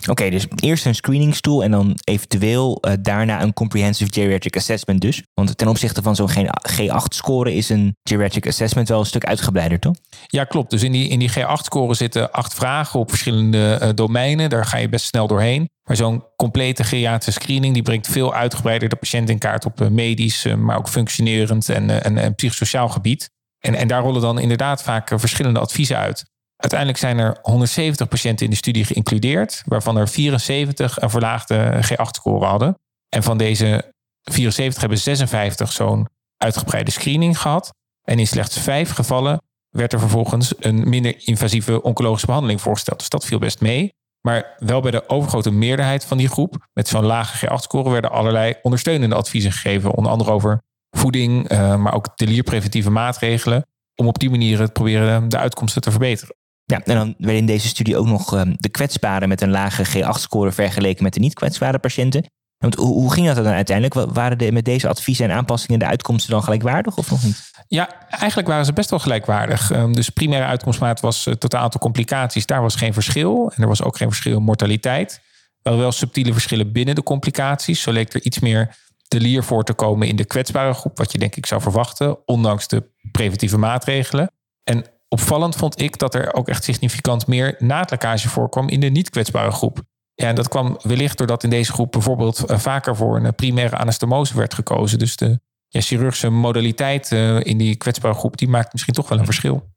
Oké, 0.09 0.31
dus 0.31 0.47
eerst 0.57 0.87
een 0.87 0.95
screeningstoel 0.95 1.63
en 1.63 1.71
dan 1.71 1.99
eventueel 2.05 2.79
uh, 2.81 2.93
daarna 3.01 3.43
een 3.43 3.53
comprehensive 3.53 4.13
geriatric 4.13 4.57
assessment 4.57 5.01
dus. 5.01 5.23
Want 5.35 5.59
ten 5.59 5.69
opzichte 5.69 6.03
van 6.03 6.17
zo'n 6.17 6.31
G8-score 6.71 7.55
is 7.55 7.69
een 7.69 7.97
geriatric 8.03 8.47
assessment 8.47 8.89
wel 8.89 8.99
een 8.99 9.07
stuk 9.07 9.25
uitgebreider, 9.25 9.79
toch? 9.79 9.95
Ja, 10.27 10.45
klopt. 10.45 10.71
Dus 10.71 10.83
in 10.83 10.93
die, 10.93 11.09
in 11.09 11.19
die 11.19 11.31
G8-score 11.31 11.95
zitten 11.95 12.33
acht 12.33 12.55
vragen 12.55 13.01
op 13.01 13.09
verschillende 13.09 13.79
uh, 13.83 13.89
domeinen. 13.95 14.51
Daar 14.51 14.67
ga 14.67 14.77
je 14.77 14.89
best 14.89 15.07
snel 15.07 15.27
doorheen. 15.27 15.69
Maar 15.83 15.97
zo'n 15.97 16.25
complete 16.37 16.85
geriatrische 16.85 17.41
screening 17.41 17.75
die 17.75 17.83
brengt 17.83 18.09
veel 18.09 18.35
uitgebreider 18.35 18.89
de 18.89 18.97
patiënt 18.97 19.29
in 19.29 19.39
kaart 19.39 19.65
op 19.65 19.81
uh, 19.81 19.89
medisch, 19.89 20.47
maar 20.57 20.79
ook 20.79 20.89
functionerend 20.89 21.69
en, 21.69 22.03
en, 22.05 22.19
en 22.19 22.35
psychosociaal 22.35 22.89
gebied. 22.89 23.31
En, 23.59 23.75
en 23.75 23.89
daar 23.89 24.03
rollen 24.03 24.21
dan 24.21 24.39
inderdaad 24.39 24.83
vaak 24.83 25.13
verschillende 25.15 25.61
adviezen 25.61 25.97
uit. 25.97 26.30
Uiteindelijk 26.61 26.99
zijn 26.99 27.19
er 27.19 27.39
170 27.43 28.09
patiënten 28.09 28.45
in 28.45 28.51
de 28.51 28.57
studie 28.57 28.85
geïncludeerd, 28.85 29.63
waarvan 29.67 29.97
er 29.97 30.09
74 30.09 31.01
een 31.01 31.11
verlaagde 31.11 31.81
G8-score 31.85 32.47
hadden. 32.47 32.79
En 33.09 33.23
van 33.23 33.39
deze 33.39 33.93
74 34.23 34.81
hebben 34.81 34.99
56 34.99 35.73
zo'n 35.73 36.09
uitgebreide 36.37 36.91
screening 36.91 37.39
gehad. 37.39 37.71
En 38.03 38.19
in 38.19 38.27
slechts 38.27 38.59
vijf 38.59 38.91
gevallen 38.91 39.43
werd 39.69 39.93
er 39.93 39.99
vervolgens 39.99 40.55
een 40.59 40.89
minder 40.89 41.15
invasieve 41.19 41.83
oncologische 41.83 42.27
behandeling 42.27 42.61
voorgesteld. 42.61 42.99
Dus 42.99 43.09
dat 43.09 43.25
viel 43.25 43.39
best 43.39 43.61
mee. 43.61 43.93
Maar 44.21 44.55
wel 44.59 44.81
bij 44.81 44.91
de 44.91 45.09
overgrote 45.09 45.51
meerderheid 45.51 46.05
van 46.05 46.19
die 46.19 46.29
groep, 46.29 46.67
met 46.73 46.89
zo'n 46.89 47.05
lage 47.05 47.47
G8-score, 47.47 47.91
werden 47.91 48.11
allerlei 48.11 48.55
ondersteunende 48.63 49.15
adviezen 49.15 49.53
gegeven. 49.53 49.95
Onder 49.95 50.13
andere 50.13 50.31
over 50.31 50.63
voeding, 50.91 51.53
uh, 51.53 51.77
maar 51.77 51.95
ook 51.95 52.17
delierpreventieve 52.17 52.91
maatregelen. 52.91 53.67
Om 53.95 54.07
op 54.07 54.19
die 54.19 54.31
manier 54.31 54.61
het 54.61 54.73
proberen 54.73 55.29
de 55.29 55.39
uitkomsten 55.39 55.83
te 55.83 55.91
verbeteren. 55.91 56.35
Ja, 56.71 56.81
en 56.85 56.95
dan 56.95 57.15
werden 57.19 57.37
in 57.37 57.47
deze 57.47 57.69
studie 57.69 57.97
ook 57.97 58.07
nog 58.07 58.35
uh, 58.35 58.43
de 58.57 58.69
kwetsbaren 58.69 59.29
met 59.29 59.41
een 59.41 59.51
lage 59.51 59.87
G8-score 59.87 60.53
vergeleken 60.53 61.03
met 61.03 61.15
de 61.15 61.21
niet-kwetsbare 61.21 61.79
patiënten. 61.79 62.25
Want 62.59 62.75
hoe, 62.75 63.13
ging 63.13 63.27
dat 63.27 63.37
dan 63.37 63.47
uiteindelijk? 63.47 64.13
Waren 64.13 64.39
de, 64.39 64.53
met 64.53 64.65
deze 64.65 64.89
adviezen 64.89 65.31
en 65.31 65.37
aanpassingen 65.37 65.79
de 65.79 65.87
uitkomsten 65.87 66.31
dan 66.31 66.43
gelijkwaardig 66.43 66.97
of 66.97 67.11
nog 67.11 67.23
niet? 67.23 67.51
Ja, 67.69 68.09
eigenlijk 68.09 68.49
waren 68.49 68.65
ze 68.65 68.73
best 68.73 68.91
wel 68.91 68.99
gelijkwaardig. 68.99 69.71
Um, 69.71 69.95
dus 69.95 70.09
primaire 70.09 70.47
uitkomstmaat 70.47 71.01
was 71.01 71.25
het 71.25 71.41
totaal 71.41 71.63
aantal 71.63 71.81
complicaties. 71.81 72.47
Daar 72.47 72.63
was 72.63 72.75
geen 72.75 72.93
verschil. 72.93 73.53
En 73.55 73.63
er 73.63 73.69
was 73.69 73.83
ook 73.83 73.97
geen 73.97 74.09
verschil 74.09 74.37
in 74.37 74.43
mortaliteit. 74.43 75.21
Waren 75.63 75.79
wel 75.79 75.93
subtiele 75.93 76.33
verschillen 76.33 76.73
binnen 76.73 76.95
de 76.95 77.03
complicaties. 77.03 77.83
Zo 77.83 77.93
leek 77.93 78.15
er 78.15 78.23
iets 78.23 78.39
meer 78.39 78.77
delier 79.09 79.45
voor 79.45 79.65
te 79.65 79.73
komen 79.73 80.09
in 80.09 80.17
de 80.17 80.25
kwetsbare 80.25 80.75
groep. 80.75 80.99
Wat 80.99 81.13
je 81.13 81.19
denk 81.19 81.37
ik 81.37 81.47
zou 81.47 81.61
verwachten, 81.61 82.27
ondanks 82.27 82.69
de 82.69 82.91
preventieve 83.11 83.59
maatregelen. 83.59 84.31
En 84.65 84.85
opvallend 85.15 85.57
vond 85.57 85.81
ik 85.81 85.99
dat 85.99 86.15
er 86.15 86.35
ook 86.35 86.49
echt 86.49 86.65
significant 86.65 87.27
meer 87.27 87.55
naadlekkage 87.59 88.29
voorkwam 88.29 88.69
in 88.69 88.81
de 88.81 88.87
niet 88.87 89.11
kwetsbare 89.11 89.51
groep. 89.51 89.83
En 90.15 90.35
dat 90.35 90.49
kwam 90.49 90.79
wellicht 90.83 91.19
doordat 91.19 91.45
in 91.45 91.51
deze 91.51 91.73
groep 91.73 91.93
bijvoorbeeld 91.93 92.51
uh, 92.51 92.59
vaker 92.59 92.97
voor 92.97 93.17
een 93.17 93.35
primaire 93.35 93.77
anastomose 93.77 94.37
werd 94.37 94.55
gekozen. 94.55 94.99
Dus 94.99 95.17
de 95.17 95.41
chirurgische 95.69 96.29
modaliteit 96.29 97.11
uh, 97.11 97.41
in 97.41 97.59
die 97.59 97.77
kwetsbare 97.77 98.15
groep, 98.15 98.37
die 98.37 98.49
maakt 98.49 98.73
misschien 98.73 98.95
toch 98.95 99.09
wel 99.09 99.19
een 99.19 99.25
verschil. 99.25 99.69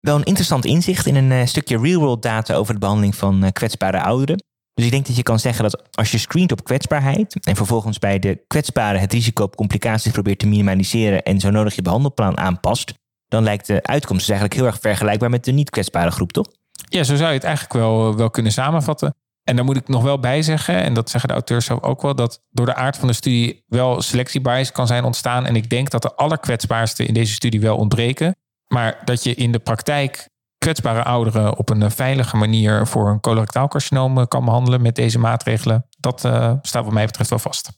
Wel 0.00 0.16
een 0.16 0.24
interessant 0.24 0.64
inzicht 0.64 1.06
in 1.06 1.14
een 1.14 1.30
uh, 1.30 1.46
stukje 1.46 1.78
real-world 1.78 2.22
data 2.22 2.54
over 2.54 2.74
de 2.74 2.80
behandeling 2.80 3.14
van 3.14 3.52
kwetsbare 3.52 4.02
ouderen. 4.02 4.44
Dus 4.74 4.84
ik 4.84 4.90
denk 4.90 5.06
dat 5.06 5.16
je 5.16 5.22
kan 5.22 5.38
zeggen 5.38 5.62
dat 5.62 5.82
als 5.90 6.10
je 6.10 6.18
screent 6.18 6.52
op 6.52 6.64
kwetsbaarheid 6.64 7.46
en 7.46 7.56
vervolgens 7.56 7.98
bij 7.98 8.18
de 8.18 8.44
kwetsbare 8.46 8.98
het 8.98 9.12
risico 9.12 9.44
op 9.44 9.56
complicaties 9.56 10.12
probeert 10.12 10.38
te 10.38 10.46
minimaliseren 10.46 11.22
en 11.22 11.40
zo 11.40 11.50
nodig 11.50 11.74
je 11.74 11.82
behandelplan 11.82 12.38
aanpast, 12.38 12.94
dan 13.32 13.42
lijkt 13.42 13.66
de 13.66 13.82
uitkomst 13.82 14.26
dus 14.26 14.28
eigenlijk 14.28 14.60
heel 14.60 14.68
erg 14.70 14.80
vergelijkbaar 14.80 15.30
met 15.30 15.44
de 15.44 15.52
niet 15.52 15.70
kwetsbare 15.70 16.10
groep, 16.10 16.32
toch? 16.32 16.46
Ja, 16.88 17.02
zo 17.02 17.16
zou 17.16 17.28
je 17.28 17.34
het 17.34 17.44
eigenlijk 17.44 17.74
wel, 17.74 18.16
wel 18.16 18.30
kunnen 18.30 18.52
samenvatten. 18.52 19.14
En 19.42 19.56
daar 19.56 19.64
moet 19.64 19.76
ik 19.76 19.88
nog 19.88 20.02
wel 20.02 20.18
bij 20.18 20.42
zeggen, 20.42 20.82
en 20.82 20.94
dat 20.94 21.10
zeggen 21.10 21.28
de 21.28 21.34
auteurs 21.34 21.64
zelf 21.64 21.82
ook 21.82 22.02
wel, 22.02 22.14
dat 22.14 22.42
door 22.50 22.66
de 22.66 22.74
aard 22.74 22.96
van 22.96 23.08
de 23.08 23.14
studie 23.14 23.64
wel 23.66 24.02
selectiebias 24.02 24.72
kan 24.72 24.86
zijn 24.86 25.04
ontstaan. 25.04 25.46
En 25.46 25.56
ik 25.56 25.70
denk 25.70 25.90
dat 25.90 26.02
de 26.02 26.14
allerkwetsbaarste 26.14 27.04
in 27.04 27.14
deze 27.14 27.32
studie 27.32 27.60
wel 27.60 27.76
ontbreken. 27.76 28.36
Maar 28.66 29.00
dat 29.04 29.22
je 29.22 29.34
in 29.34 29.52
de 29.52 29.58
praktijk 29.58 30.28
kwetsbare 30.58 31.02
ouderen 31.02 31.58
op 31.58 31.70
een 31.70 31.90
veilige 31.90 32.36
manier 32.36 32.86
voor 32.86 33.08
een 33.08 33.20
colorectaal 33.20 33.68
carcinoom 33.68 34.28
kan 34.28 34.44
behandelen 34.44 34.82
met 34.82 34.94
deze 34.94 35.18
maatregelen, 35.18 35.86
dat 35.98 36.18
staat 36.62 36.84
wat 36.84 36.92
mij 36.92 37.06
betreft 37.06 37.30
wel 37.30 37.38
vast. 37.38 37.70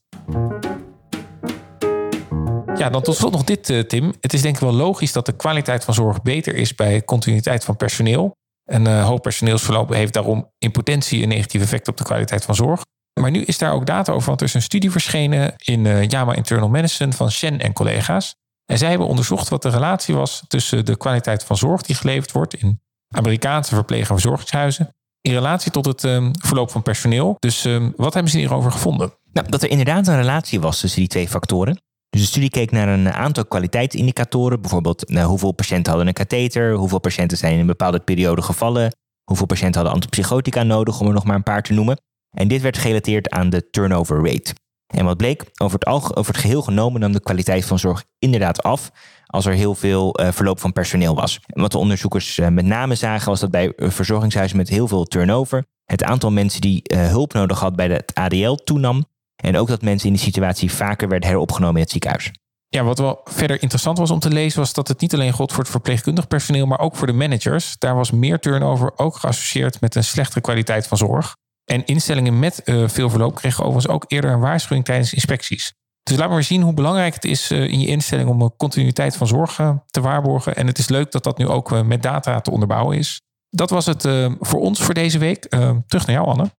Ja, 2.76 2.90
dan 2.90 3.02
tot 3.02 3.16
slot 3.16 3.32
nog 3.32 3.44
dit, 3.44 3.68
uh, 3.68 3.80
Tim. 3.80 4.14
Het 4.20 4.32
is 4.32 4.42
denk 4.42 4.54
ik 4.54 4.60
wel 4.60 4.72
logisch 4.72 5.12
dat 5.12 5.26
de 5.26 5.36
kwaliteit 5.36 5.84
van 5.84 5.94
zorg 5.94 6.22
beter 6.22 6.54
is 6.54 6.74
bij 6.74 7.04
continuïteit 7.04 7.64
van 7.64 7.76
personeel. 7.76 8.36
Een 8.64 8.86
uh, 8.86 9.06
hoog 9.06 9.20
personeelsverloop 9.20 9.92
heeft 9.92 10.12
daarom 10.12 10.50
in 10.58 10.70
potentie 10.70 11.22
een 11.22 11.28
negatief 11.28 11.62
effect 11.62 11.88
op 11.88 11.96
de 11.96 12.04
kwaliteit 12.04 12.44
van 12.44 12.54
zorg. 12.54 12.82
Maar 13.20 13.30
nu 13.30 13.42
is 13.42 13.58
daar 13.58 13.72
ook 13.72 13.86
data 13.86 14.12
over, 14.12 14.28
want 14.28 14.40
er 14.40 14.46
is 14.46 14.54
een 14.54 14.62
studie 14.62 14.90
verschenen 14.90 15.54
in 15.56 16.06
JAMA 16.08 16.34
Internal 16.34 16.68
Medicine 16.68 17.12
van 17.12 17.30
Shen 17.30 17.60
en 17.60 17.72
collega's. 17.72 18.34
En 18.66 18.78
zij 18.78 18.88
hebben 18.88 19.06
onderzocht 19.06 19.48
wat 19.48 19.62
de 19.62 19.68
relatie 19.68 20.14
was 20.14 20.44
tussen 20.48 20.84
de 20.84 20.96
kwaliteit 20.96 21.44
van 21.44 21.56
zorg 21.56 21.82
die 21.82 21.96
geleverd 21.96 22.32
wordt 22.32 22.54
in 22.54 22.80
Amerikaanse 23.14 23.74
verpleeg- 23.74 24.08
en 24.08 24.14
verzorgingshuizen 24.14 24.94
in 25.20 25.32
relatie 25.32 25.70
tot 25.70 25.86
het 25.86 26.02
um, 26.02 26.30
verloop 26.40 26.70
van 26.70 26.82
personeel. 26.82 27.36
Dus 27.38 27.64
um, 27.64 27.92
wat 27.96 28.14
hebben 28.14 28.32
ze 28.32 28.38
hierover 28.38 28.72
gevonden? 28.72 29.12
Nou, 29.32 29.48
dat 29.48 29.62
er 29.62 29.70
inderdaad 29.70 30.06
een 30.06 30.16
relatie 30.16 30.60
was 30.60 30.80
tussen 30.80 31.00
die 31.00 31.08
twee 31.08 31.28
factoren. 31.28 31.80
Dus 32.14 32.22
de 32.22 32.28
studie 32.28 32.50
keek 32.50 32.70
naar 32.70 32.88
een 32.88 33.12
aantal 33.12 33.44
kwaliteitsindicatoren. 33.44 34.60
Bijvoorbeeld 34.60 35.08
nou, 35.08 35.28
hoeveel 35.28 35.52
patiënten 35.52 35.88
hadden 35.88 36.06
een 36.08 36.14
katheter, 36.14 36.74
hoeveel 36.74 36.98
patiënten 36.98 37.36
zijn 37.36 37.52
in 37.52 37.58
een 37.58 37.66
bepaalde 37.66 38.00
periode 38.00 38.42
gevallen, 38.42 38.96
hoeveel 39.24 39.46
patiënten 39.46 39.74
hadden 39.74 39.92
antipsychotica 39.92 40.62
nodig, 40.62 41.00
om 41.00 41.06
er 41.06 41.12
nog 41.12 41.24
maar 41.24 41.36
een 41.36 41.42
paar 41.42 41.62
te 41.62 41.72
noemen. 41.72 42.00
En 42.30 42.48
dit 42.48 42.62
werd 42.62 42.78
gerelateerd 42.78 43.30
aan 43.30 43.50
de 43.50 43.70
turnover 43.70 44.30
rate. 44.30 44.54
En 44.86 45.04
wat 45.04 45.16
bleek, 45.16 45.44
over 45.56 45.78
het, 45.78 45.86
over 46.16 46.32
het 46.32 46.36
geheel 46.36 46.62
genomen 46.62 47.00
nam 47.00 47.12
de 47.12 47.20
kwaliteit 47.20 47.64
van 47.64 47.78
zorg 47.78 48.04
inderdaad 48.18 48.62
af 48.62 48.90
als 49.26 49.46
er 49.46 49.52
heel 49.52 49.74
veel 49.74 50.20
uh, 50.20 50.32
verloop 50.32 50.60
van 50.60 50.72
personeel 50.72 51.14
was. 51.14 51.40
En 51.46 51.60
wat 51.60 51.72
de 51.72 51.78
onderzoekers 51.78 52.38
uh, 52.38 52.48
met 52.48 52.64
name 52.64 52.94
zagen 52.94 53.28
was 53.28 53.40
dat 53.40 53.50
bij 53.50 53.72
uh, 53.76 53.90
verzorgingshuizen 53.90 54.56
met 54.56 54.68
heel 54.68 54.88
veel 54.88 55.04
turnover 55.04 55.64
het 55.84 56.04
aantal 56.04 56.30
mensen 56.30 56.60
die 56.60 56.82
hulp 56.94 57.32
nodig 57.32 57.60
had 57.60 57.76
bij 57.76 57.88
het 57.88 58.14
ADL 58.14 58.54
toenam. 58.54 59.04
En 59.42 59.56
ook 59.56 59.68
dat 59.68 59.82
mensen 59.82 60.06
in 60.06 60.14
die 60.14 60.22
situatie 60.22 60.72
vaker 60.72 61.08
werden 61.08 61.28
heropgenomen 61.28 61.76
in 61.76 61.82
het 61.82 61.90
ziekenhuis. 61.90 62.30
Ja, 62.68 62.82
wat 62.82 62.98
wel 62.98 63.20
verder 63.24 63.62
interessant 63.62 63.98
was 63.98 64.10
om 64.10 64.18
te 64.18 64.30
lezen, 64.30 64.58
was 64.58 64.72
dat 64.72 64.88
het 64.88 65.00
niet 65.00 65.14
alleen 65.14 65.32
gold 65.32 65.52
voor 65.52 65.62
het 65.62 65.70
verpleegkundig 65.70 66.28
personeel, 66.28 66.66
maar 66.66 66.78
ook 66.78 66.96
voor 66.96 67.06
de 67.06 67.12
managers. 67.12 67.76
Daar 67.78 67.94
was 67.94 68.10
meer 68.10 68.38
turnover 68.38 68.92
ook 68.96 69.16
geassocieerd 69.16 69.80
met 69.80 69.94
een 69.94 70.04
slechtere 70.04 70.40
kwaliteit 70.40 70.86
van 70.86 70.98
zorg. 70.98 71.36
En 71.64 71.84
instellingen 71.84 72.38
met 72.38 72.62
uh, 72.64 72.88
veel 72.88 73.10
verloop 73.10 73.34
kregen 73.34 73.64
overigens 73.64 73.94
ook 73.94 74.04
eerder 74.08 74.30
een 74.30 74.40
waarschuwing 74.40 74.84
tijdens 74.84 75.12
inspecties. 75.12 75.72
Dus 76.02 76.16
laat 76.16 76.30
maar 76.30 76.42
zien 76.42 76.62
hoe 76.62 76.74
belangrijk 76.74 77.14
het 77.14 77.24
is 77.24 77.50
uh, 77.50 77.72
in 77.72 77.80
je 77.80 77.86
instelling 77.86 78.28
om 78.28 78.42
een 78.42 78.56
continuïteit 78.56 79.16
van 79.16 79.26
zorg 79.26 79.60
te 79.86 80.00
waarborgen. 80.00 80.56
En 80.56 80.66
het 80.66 80.78
is 80.78 80.88
leuk 80.88 81.12
dat 81.12 81.24
dat 81.24 81.38
nu 81.38 81.48
ook 81.48 81.84
met 81.84 82.02
data 82.02 82.40
te 82.40 82.50
onderbouwen 82.50 82.98
is. 82.98 83.20
Dat 83.48 83.70
was 83.70 83.86
het 83.86 84.02
voor 84.40 84.60
ons 84.60 84.80
voor 84.80 84.94
deze 84.94 85.18
week. 85.18 85.42
terug 85.86 86.06
naar 86.06 86.16
jou, 86.16 86.26
Anne. 86.26 86.50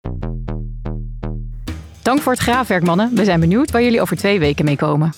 Dank 2.05 2.21
voor 2.21 2.33
het 2.33 2.41
graafwerk, 2.41 2.85
mannen. 2.85 3.15
We 3.15 3.25
zijn 3.25 3.41
benieuwd 3.41 3.71
waar 3.71 3.83
jullie 3.83 4.01
over 4.01 4.17
twee 4.17 4.39
weken 4.39 4.65
mee 4.65 4.77
komen. 4.77 5.13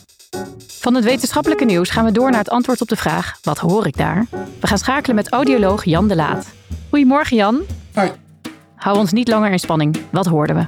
Van 0.66 0.94
het 0.94 1.04
wetenschappelijke 1.04 1.64
nieuws 1.64 1.90
gaan 1.90 2.04
we 2.04 2.12
door 2.12 2.30
naar 2.30 2.38
het 2.38 2.48
antwoord 2.48 2.80
op 2.80 2.88
de 2.88 2.96
vraag: 2.96 3.38
wat 3.42 3.58
hoor 3.58 3.86
ik 3.86 3.96
daar? 3.96 4.26
We 4.60 4.66
gaan 4.66 4.78
schakelen 4.78 5.16
met 5.16 5.28
audioloog 5.28 5.84
Jan 5.84 6.08
de 6.08 6.16
Laat. 6.16 6.46
Goedemorgen, 6.88 7.36
Jan. 7.36 7.60
Hoi. 7.92 8.10
Hou 8.76 8.98
ons 8.98 9.12
niet 9.12 9.28
langer 9.28 9.50
in 9.50 9.58
spanning. 9.58 9.96
Wat 10.10 10.26
hoorden 10.26 10.56
we? 10.56 10.66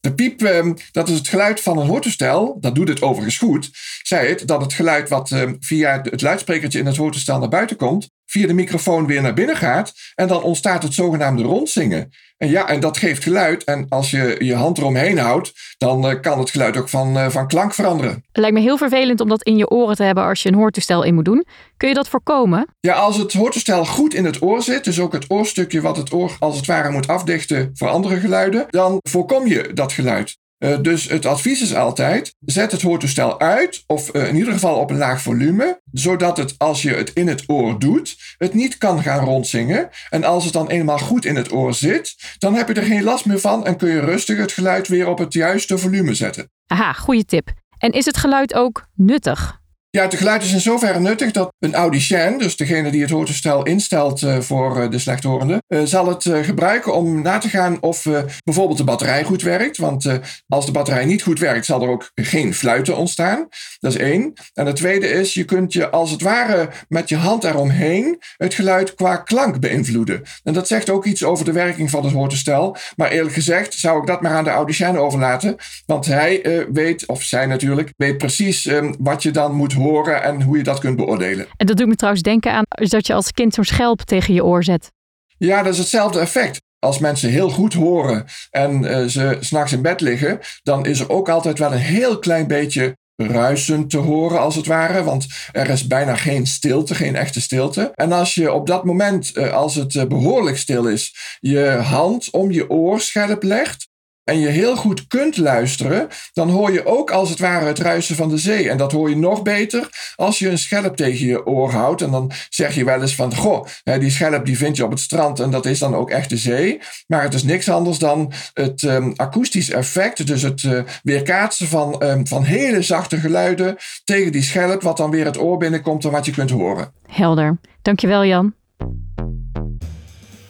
De 0.00 0.14
piep, 0.14 0.42
eh, 0.42 0.72
dat 0.92 1.08
is 1.08 1.18
het 1.18 1.28
geluid 1.28 1.60
van 1.60 1.78
een 1.78 1.86
hoortoestel. 1.86 2.56
Dat 2.60 2.74
doet 2.74 2.88
het 2.88 3.02
overigens 3.02 3.38
goed. 3.38 3.70
Zei 4.02 4.28
het 4.28 4.46
dat 4.46 4.60
het 4.60 4.72
geluid 4.72 5.08
wat 5.08 5.30
eh, 5.30 5.50
via 5.60 6.00
het 6.02 6.22
luidsprekertje 6.22 6.78
in 6.78 6.86
het 6.86 6.96
hoortoestel 6.96 7.38
naar 7.38 7.48
buiten 7.48 7.76
komt, 7.76 8.08
via 8.36 8.46
de 8.46 8.54
microfoon 8.54 9.06
weer 9.06 9.22
naar 9.22 9.34
binnen 9.34 9.56
gaat. 9.56 9.92
En 10.14 10.28
dan 10.28 10.42
ontstaat 10.42 10.82
het 10.82 10.94
zogenaamde 10.94 11.42
rondzingen. 11.42 12.10
En 12.36 12.48
ja, 12.50 12.68
en 12.68 12.80
dat 12.80 12.96
geeft 12.96 13.22
geluid. 13.22 13.64
En 13.64 13.86
als 13.88 14.10
je 14.10 14.36
je 14.38 14.54
hand 14.54 14.78
eromheen 14.78 15.18
houdt, 15.18 15.52
dan 15.78 16.10
uh, 16.10 16.20
kan 16.20 16.38
het 16.38 16.50
geluid 16.50 16.76
ook 16.76 16.88
van, 16.88 17.16
uh, 17.16 17.28
van 17.28 17.48
klank 17.48 17.74
veranderen. 17.74 18.12
Het 18.12 18.36
lijkt 18.36 18.54
me 18.54 18.60
heel 18.62 18.76
vervelend 18.76 19.20
om 19.20 19.28
dat 19.28 19.42
in 19.42 19.56
je 19.56 19.70
oren 19.70 19.96
te 19.96 20.02
hebben 20.02 20.24
als 20.24 20.42
je 20.42 20.48
een 20.48 20.54
hoortoestel 20.54 21.02
in 21.02 21.14
moet 21.14 21.24
doen. 21.24 21.46
Kun 21.76 21.88
je 21.88 21.94
dat 21.94 22.08
voorkomen? 22.08 22.66
Ja, 22.80 22.94
als 22.94 23.16
het 23.16 23.32
hoortoestel 23.32 23.84
goed 23.84 24.14
in 24.14 24.24
het 24.24 24.42
oor 24.42 24.62
zit, 24.62 24.84
dus 24.84 25.00
ook 25.00 25.12
het 25.12 25.30
oorstukje 25.30 25.80
wat 25.80 25.96
het 25.96 26.12
oor 26.12 26.36
als 26.38 26.56
het 26.56 26.66
ware 26.66 26.90
moet 26.90 27.08
afdichten 27.08 27.70
voor 27.74 27.88
andere 27.88 28.20
geluiden, 28.20 28.66
dan 28.68 28.98
voorkom 29.02 29.46
je 29.46 29.70
dat 29.74 29.92
geluid. 29.92 30.36
Uh, 30.58 30.76
dus 30.82 31.08
het 31.08 31.26
advies 31.26 31.62
is 31.62 31.74
altijd: 31.74 32.34
zet 32.40 32.72
het 32.72 32.82
hoortoestel 32.82 33.40
uit, 33.40 33.84
of 33.86 34.14
uh, 34.14 34.28
in 34.28 34.36
ieder 34.36 34.52
geval 34.52 34.78
op 34.78 34.90
een 34.90 34.96
laag 34.96 35.22
volume, 35.22 35.80
zodat 35.92 36.36
het 36.36 36.54
als 36.58 36.82
je 36.82 36.94
het 36.94 37.12
in 37.12 37.28
het 37.28 37.44
oor 37.46 37.78
doet, 37.78 38.16
het 38.38 38.54
niet 38.54 38.78
kan 38.78 39.02
gaan 39.02 39.24
rondzingen. 39.24 39.88
En 40.10 40.24
als 40.24 40.44
het 40.44 40.52
dan 40.52 40.68
eenmaal 40.68 40.98
goed 40.98 41.24
in 41.24 41.36
het 41.36 41.52
oor 41.52 41.74
zit, 41.74 42.14
dan 42.38 42.54
heb 42.54 42.68
je 42.68 42.74
er 42.74 42.82
geen 42.82 43.02
last 43.02 43.26
meer 43.26 43.40
van 43.40 43.66
en 43.66 43.76
kun 43.76 43.88
je 43.88 44.00
rustig 44.00 44.38
het 44.38 44.52
geluid 44.52 44.88
weer 44.88 45.08
op 45.08 45.18
het 45.18 45.32
juiste 45.32 45.78
volume 45.78 46.14
zetten. 46.14 46.50
Aha, 46.66 46.92
goede 46.92 47.24
tip. 47.24 47.52
En 47.78 47.92
is 47.92 48.04
het 48.04 48.16
geluid 48.16 48.54
ook 48.54 48.86
nuttig? 48.94 49.64
Ja, 49.90 50.02
het 50.02 50.14
geluid 50.14 50.42
is 50.42 50.52
in 50.52 50.60
zoverre 50.60 51.00
nuttig 51.00 51.30
dat 51.30 51.52
een 51.58 51.74
audicien, 51.74 52.38
dus 52.38 52.56
degene 52.56 52.90
die 52.90 53.00
het 53.00 53.10
hoortoestel 53.10 53.62
instelt 53.62 54.22
uh, 54.22 54.40
voor 54.40 54.82
uh, 54.82 54.90
de 54.90 54.98
slechthorende, 54.98 55.62
uh, 55.68 55.80
zal 55.84 56.08
het 56.08 56.22
gebruiken 56.42 56.94
om 56.94 57.22
na 57.22 57.38
te 57.38 57.48
gaan 57.48 57.82
of 57.82 58.06
bijvoorbeeld 58.44 58.78
de 58.78 58.84
batterij 58.84 59.24
goed 59.24 59.42
werkt. 59.42 59.76
Want 59.76 60.20
als 60.48 60.66
de 60.66 60.72
batterij 60.72 61.04
niet 61.04 61.22
goed 61.22 61.38
werkt, 61.38 61.66
zal 61.66 61.82
er 61.82 61.88
ook 61.88 62.10
geen 62.14 62.54
fluiten 62.54 62.96
ontstaan. 62.96 63.48
Dat 63.78 63.94
is 63.94 63.98
één. 63.98 64.32
En 64.54 64.66
het 64.66 64.76
tweede 64.76 65.08
is, 65.08 65.34
je 65.34 65.44
kunt 65.44 65.72
je 65.72 65.90
als 65.90 66.10
het 66.10 66.22
ware 66.22 66.68
met 66.88 67.08
je 67.08 67.16
hand 67.16 67.44
eromheen 67.44 68.18
het 68.36 68.54
geluid 68.54 68.94
qua 68.94 69.16
klank 69.16 69.60
beïnvloeden. 69.60 70.22
En 70.42 70.52
dat 70.52 70.66
zegt 70.66 70.90
ook 70.90 71.04
iets 71.04 71.24
over 71.24 71.44
de 71.44 71.52
werking 71.52 71.90
van 71.90 72.04
het 72.04 72.12
hoortoestel. 72.12 72.76
Maar 72.96 73.10
eerlijk 73.10 73.34
gezegd 73.34 73.74
zou 73.74 74.00
ik 74.00 74.06
dat 74.06 74.20
maar 74.20 74.32
aan 74.32 74.44
de 74.44 74.50
audicien 74.50 74.98
overlaten. 74.98 75.56
Want 75.86 76.06
hij 76.06 76.66
weet, 76.72 77.06
of 77.06 77.22
zij 77.22 77.46
natuurlijk, 77.46 77.92
weet 77.96 78.18
precies 78.18 78.66
um, 78.66 78.94
wat 78.98 79.22
je 79.22 79.30
dan 79.30 79.52
moet 79.52 79.72
horen 79.72 79.84
horen 79.86 80.22
en 80.22 80.42
hoe 80.42 80.56
je 80.56 80.62
dat 80.62 80.78
kunt 80.78 80.96
beoordelen. 80.96 81.46
En 81.56 81.66
dat 81.66 81.76
doet 81.76 81.88
me 81.88 81.94
trouwens 81.94 82.24
denken 82.24 82.52
aan 82.52 82.64
dat 82.68 83.06
je 83.06 83.14
als 83.14 83.32
kind 83.32 83.54
zo'n 83.54 83.64
schelp 83.64 84.00
tegen 84.00 84.34
je 84.34 84.44
oor 84.44 84.64
zet. 84.64 84.90
Ja, 85.38 85.62
dat 85.62 85.72
is 85.72 85.78
hetzelfde 85.78 86.20
effect. 86.20 86.60
Als 86.78 86.98
mensen 86.98 87.30
heel 87.30 87.50
goed 87.50 87.74
horen 87.74 88.24
en 88.50 88.82
uh, 88.82 89.04
ze 89.04 89.36
s'nachts 89.40 89.72
in 89.72 89.82
bed 89.82 90.00
liggen, 90.00 90.38
dan 90.62 90.86
is 90.86 91.00
er 91.00 91.10
ook 91.10 91.28
altijd 91.28 91.58
wel 91.58 91.72
een 91.72 91.78
heel 91.78 92.18
klein 92.18 92.46
beetje 92.46 92.96
ruisen 93.16 93.88
te 93.88 93.96
horen, 93.96 94.40
als 94.40 94.54
het 94.54 94.66
ware. 94.66 95.02
Want 95.02 95.26
er 95.52 95.70
is 95.70 95.86
bijna 95.86 96.16
geen 96.16 96.46
stilte, 96.46 96.94
geen 96.94 97.16
echte 97.16 97.40
stilte. 97.40 97.90
En 97.94 98.12
als 98.12 98.34
je 98.34 98.52
op 98.52 98.66
dat 98.66 98.84
moment, 98.84 99.32
eh, 99.32 99.52
als 99.52 99.74
het 99.74 99.94
eh, 99.94 100.06
behoorlijk 100.06 100.56
stil 100.56 100.88
is, 100.88 101.16
je 101.40 101.68
hand 101.68 102.30
om 102.30 102.50
je 102.50 102.70
oor 102.70 103.00
scherp 103.00 103.42
legt, 103.42 103.88
en 104.26 104.38
je 104.38 104.48
heel 104.48 104.76
goed 104.76 105.06
kunt 105.06 105.36
luisteren, 105.36 106.08
dan 106.32 106.50
hoor 106.50 106.72
je 106.72 106.86
ook 106.86 107.10
als 107.10 107.30
het 107.30 107.38
ware 107.38 107.66
het 107.66 107.78
ruisen 107.78 108.16
van 108.16 108.28
de 108.28 108.38
zee. 108.38 108.70
En 108.70 108.76
dat 108.76 108.92
hoor 108.92 109.08
je 109.08 109.16
nog 109.16 109.42
beter 109.42 110.12
als 110.16 110.38
je 110.38 110.48
een 110.48 110.58
schelp 110.58 110.96
tegen 110.96 111.26
je 111.26 111.46
oor 111.46 111.70
houdt. 111.70 112.02
En 112.02 112.10
dan 112.10 112.30
zeg 112.48 112.74
je 112.74 112.84
wel 112.84 113.00
eens 113.00 113.14
van, 113.14 113.34
goh, 113.34 113.66
die 113.84 114.10
schelp 114.10 114.46
die 114.46 114.56
vind 114.56 114.76
je 114.76 114.84
op 114.84 114.90
het 114.90 115.00
strand 115.00 115.40
en 115.40 115.50
dat 115.50 115.66
is 115.66 115.78
dan 115.78 115.94
ook 115.94 116.10
echt 116.10 116.28
de 116.28 116.36
zee. 116.36 116.80
Maar 117.06 117.22
het 117.22 117.34
is 117.34 117.42
niks 117.42 117.68
anders 117.68 117.98
dan 117.98 118.32
het 118.52 118.82
um, 118.82 119.12
akoestisch 119.16 119.70
effect, 119.70 120.26
dus 120.26 120.42
het 120.42 120.62
uh, 120.62 120.82
weerkaatsen 121.02 121.68
van, 121.68 122.02
um, 122.04 122.26
van 122.26 122.42
hele 122.42 122.82
zachte 122.82 123.16
geluiden 123.16 123.76
tegen 124.04 124.32
die 124.32 124.42
schelp, 124.42 124.82
wat 124.82 124.96
dan 124.96 125.10
weer 125.10 125.24
het 125.24 125.38
oor 125.38 125.56
binnenkomt 125.56 126.04
en 126.04 126.10
wat 126.10 126.26
je 126.26 126.32
kunt 126.32 126.50
horen. 126.50 126.92
Helder. 127.06 127.58
Dankjewel 127.82 128.24
Jan. 128.24 128.54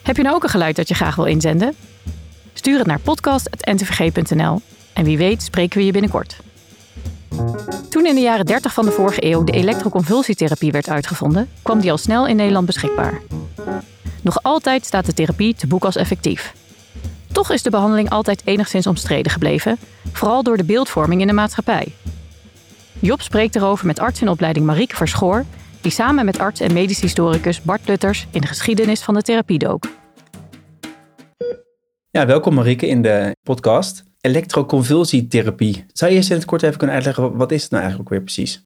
Heb 0.02 0.16
je 0.16 0.22
nou 0.22 0.34
ook 0.34 0.42
een 0.42 0.48
geluid 0.48 0.76
dat 0.76 0.88
je 0.88 0.94
graag 0.94 1.16
wil 1.16 1.24
inzenden? 1.24 1.74
Stuur 2.56 2.78
het 2.78 2.86
naar 2.86 3.00
podcast.ntvg.nl 3.00 4.60
en 4.92 5.04
wie 5.04 5.18
weet 5.18 5.42
spreken 5.42 5.78
we 5.78 5.84
je 5.84 5.92
binnenkort. 5.92 6.36
Toen 7.90 8.06
in 8.06 8.14
de 8.14 8.20
jaren 8.20 8.46
30 8.46 8.72
van 8.72 8.84
de 8.84 8.90
vorige 8.90 9.24
eeuw 9.24 9.44
de 9.44 9.52
elektroconvulsietherapie 9.52 10.72
werd 10.72 10.88
uitgevonden, 10.88 11.48
kwam 11.62 11.80
die 11.80 11.90
al 11.90 11.98
snel 11.98 12.26
in 12.26 12.36
Nederland 12.36 12.66
beschikbaar. 12.66 13.20
Nog 14.22 14.42
altijd 14.42 14.84
staat 14.84 15.06
de 15.06 15.14
therapie 15.14 15.54
te 15.54 15.66
boek 15.66 15.84
als 15.84 15.96
effectief. 15.96 16.54
Toch 17.32 17.50
is 17.50 17.62
de 17.62 17.70
behandeling 17.70 18.10
altijd 18.10 18.42
enigszins 18.44 18.86
omstreden 18.86 19.32
gebleven, 19.32 19.78
vooral 20.12 20.42
door 20.42 20.56
de 20.56 20.64
beeldvorming 20.64 21.20
in 21.20 21.26
de 21.26 21.32
maatschappij. 21.32 21.94
Job 22.98 23.22
spreekt 23.22 23.56
erover 23.56 23.86
met 23.86 23.98
arts 23.98 24.20
in 24.20 24.28
opleiding 24.28 24.66
Marieke 24.66 24.96
Verschoor, 24.96 25.44
die 25.80 25.92
samen 25.92 26.24
met 26.24 26.38
arts 26.38 26.60
en 26.60 26.72
medisch 26.72 27.00
historicus 27.00 27.62
Bart 27.62 27.88
Lutters 27.88 28.26
in 28.30 28.40
de 28.40 28.46
geschiedenis 28.46 29.02
van 29.02 29.14
de 29.14 29.22
therapie 29.22 29.58
dook. 29.58 29.84
Ja, 32.16 32.26
welkom 32.26 32.54
Marieke 32.54 32.86
in 32.86 33.02
de 33.02 33.36
podcast. 33.42 34.04
Elektroconvulsietherapie. 34.20 35.84
Zou 35.92 36.10
je 36.10 36.16
eerst 36.16 36.30
in 36.30 36.36
het 36.36 36.44
kort 36.44 36.62
even 36.62 36.76
kunnen 36.76 36.96
uitleggen, 36.96 37.36
wat 37.36 37.52
is 37.52 37.62
het 37.62 37.70
nou 37.70 37.82
eigenlijk 37.82 38.12
ook 38.12 38.18
weer 38.18 38.26
precies? 38.26 38.62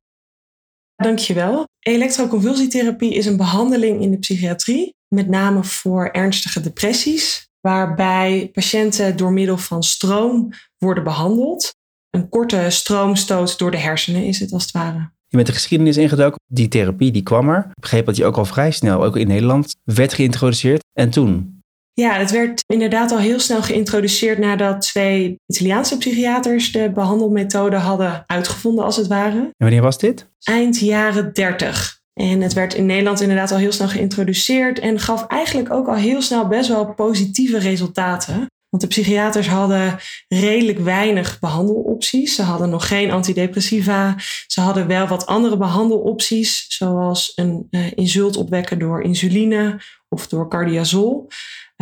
Dankjewel. 0.96 1.64
Elektroconvulsietherapie 1.78 3.14
is 3.14 3.26
een 3.26 3.36
behandeling 3.36 4.02
in 4.02 4.10
de 4.10 4.18
psychiatrie, 4.18 4.94
met 5.08 5.28
name 5.28 5.64
voor 5.64 6.06
ernstige 6.06 6.60
depressies, 6.60 7.48
waarbij 7.60 8.48
patiënten 8.52 9.16
door 9.16 9.32
middel 9.32 9.58
van 9.58 9.82
stroom 9.82 10.50
worden 10.78 11.04
behandeld. 11.04 11.74
Een 12.10 12.28
korte 12.28 12.66
stroomstoot 12.68 13.58
door 13.58 13.70
de 13.70 13.78
hersenen 13.78 14.24
is 14.24 14.40
het 14.40 14.52
als 14.52 14.62
het 14.62 14.72
ware. 14.72 15.10
Je 15.26 15.36
bent 15.36 15.46
de 15.46 15.52
geschiedenis 15.52 15.96
ingedoken. 15.96 16.40
Die 16.46 16.68
therapie 16.68 17.12
die 17.12 17.22
kwam 17.22 17.48
er. 17.48 17.58
Ik 17.58 17.80
begreep 17.80 18.06
dat 18.06 18.14
die 18.14 18.24
ook 18.24 18.36
al 18.36 18.44
vrij 18.44 18.70
snel, 18.70 19.04
ook 19.04 19.16
in 19.16 19.26
Nederland, 19.26 19.74
werd 19.84 20.12
geïntroduceerd. 20.12 20.84
En 20.92 21.10
toen? 21.10 21.59
Ja, 22.00 22.18
het 22.18 22.30
werd 22.30 22.64
inderdaad 22.66 23.12
al 23.12 23.18
heel 23.18 23.40
snel 23.40 23.62
geïntroduceerd 23.62 24.38
nadat 24.38 24.80
twee 24.80 25.36
Italiaanse 25.46 25.98
psychiaters 25.98 26.72
de 26.72 26.90
behandelmethode 26.94 27.76
hadden 27.76 28.24
uitgevonden, 28.26 28.84
als 28.84 28.96
het 28.96 29.06
ware. 29.06 29.38
En 29.38 29.52
wanneer 29.56 29.82
was 29.82 29.98
dit? 29.98 30.30
Eind 30.42 30.78
jaren 30.78 31.32
30. 31.32 32.00
En 32.12 32.40
het 32.40 32.52
werd 32.52 32.74
in 32.74 32.86
Nederland 32.86 33.20
inderdaad 33.20 33.50
al 33.50 33.58
heel 33.58 33.72
snel 33.72 33.88
geïntroduceerd 33.88 34.78
en 34.78 34.98
gaf 34.98 35.26
eigenlijk 35.26 35.72
ook 35.72 35.88
al 35.88 35.94
heel 35.94 36.22
snel 36.22 36.46
best 36.46 36.68
wel 36.68 36.94
positieve 36.94 37.58
resultaten. 37.58 38.46
Want 38.68 38.82
de 38.82 38.88
psychiaters 38.88 39.48
hadden 39.48 39.98
redelijk 40.28 40.78
weinig 40.78 41.38
behandelopties. 41.38 42.34
Ze 42.34 42.42
hadden 42.42 42.70
nog 42.70 42.88
geen 42.88 43.10
antidepressiva. 43.10 44.14
Ze 44.46 44.60
hadden 44.60 44.86
wel 44.86 45.06
wat 45.06 45.26
andere 45.26 45.56
behandelopties, 45.56 46.64
zoals 46.68 47.32
een 47.34 47.66
uh, 47.70 47.86
insult 47.94 48.36
opwekken 48.36 48.78
door 48.78 49.02
insuline 49.02 49.80
of 50.08 50.28
door 50.28 50.48
cardiazol. 50.48 51.28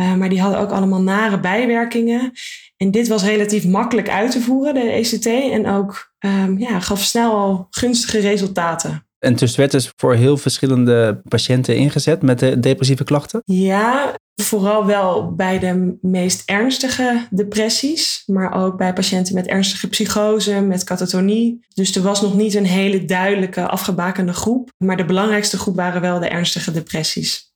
Uh, 0.01 0.13
maar 0.13 0.29
die 0.29 0.41
hadden 0.41 0.59
ook 0.59 0.71
allemaal 0.71 1.01
nare 1.01 1.39
bijwerkingen. 1.39 2.31
En 2.77 2.91
dit 2.91 3.07
was 3.07 3.23
relatief 3.23 3.65
makkelijk 3.65 4.09
uit 4.09 4.31
te 4.31 4.41
voeren, 4.41 4.73
de 4.73 4.91
ECT. 4.91 5.25
En 5.25 5.67
ook 5.67 6.11
um, 6.19 6.59
ja, 6.59 6.79
gaf 6.79 7.01
snel 7.01 7.31
al 7.31 7.67
gunstige 7.69 8.19
resultaten. 8.19 9.07
En 9.19 9.35
dus 9.35 9.55
werd 9.55 9.71
dus 9.71 9.91
voor 9.95 10.15
heel 10.15 10.37
verschillende 10.37 11.21
patiënten 11.27 11.75
ingezet 11.75 12.21
met 12.21 12.39
de 12.39 12.59
depressieve 12.59 13.03
klachten? 13.03 13.41
Ja, 13.45 14.15
vooral 14.41 14.85
wel 14.85 15.35
bij 15.35 15.59
de 15.59 15.97
meest 16.01 16.49
ernstige 16.49 17.27
depressies, 17.29 18.23
maar 18.25 18.63
ook 18.63 18.77
bij 18.77 18.93
patiënten 18.93 19.33
met 19.33 19.47
ernstige 19.47 19.87
psychose, 19.87 20.61
met 20.61 20.83
katatonie. 20.83 21.65
Dus 21.73 21.95
er 21.95 22.01
was 22.01 22.21
nog 22.21 22.35
niet 22.35 22.55
een 22.55 22.65
hele 22.65 23.05
duidelijke 23.05 23.67
afgebakende 23.67 24.33
groep, 24.33 24.71
maar 24.77 24.97
de 24.97 25.05
belangrijkste 25.05 25.57
groep 25.57 25.75
waren 25.75 26.01
wel 26.01 26.19
de 26.19 26.27
ernstige 26.27 26.71
depressies. 26.71 27.48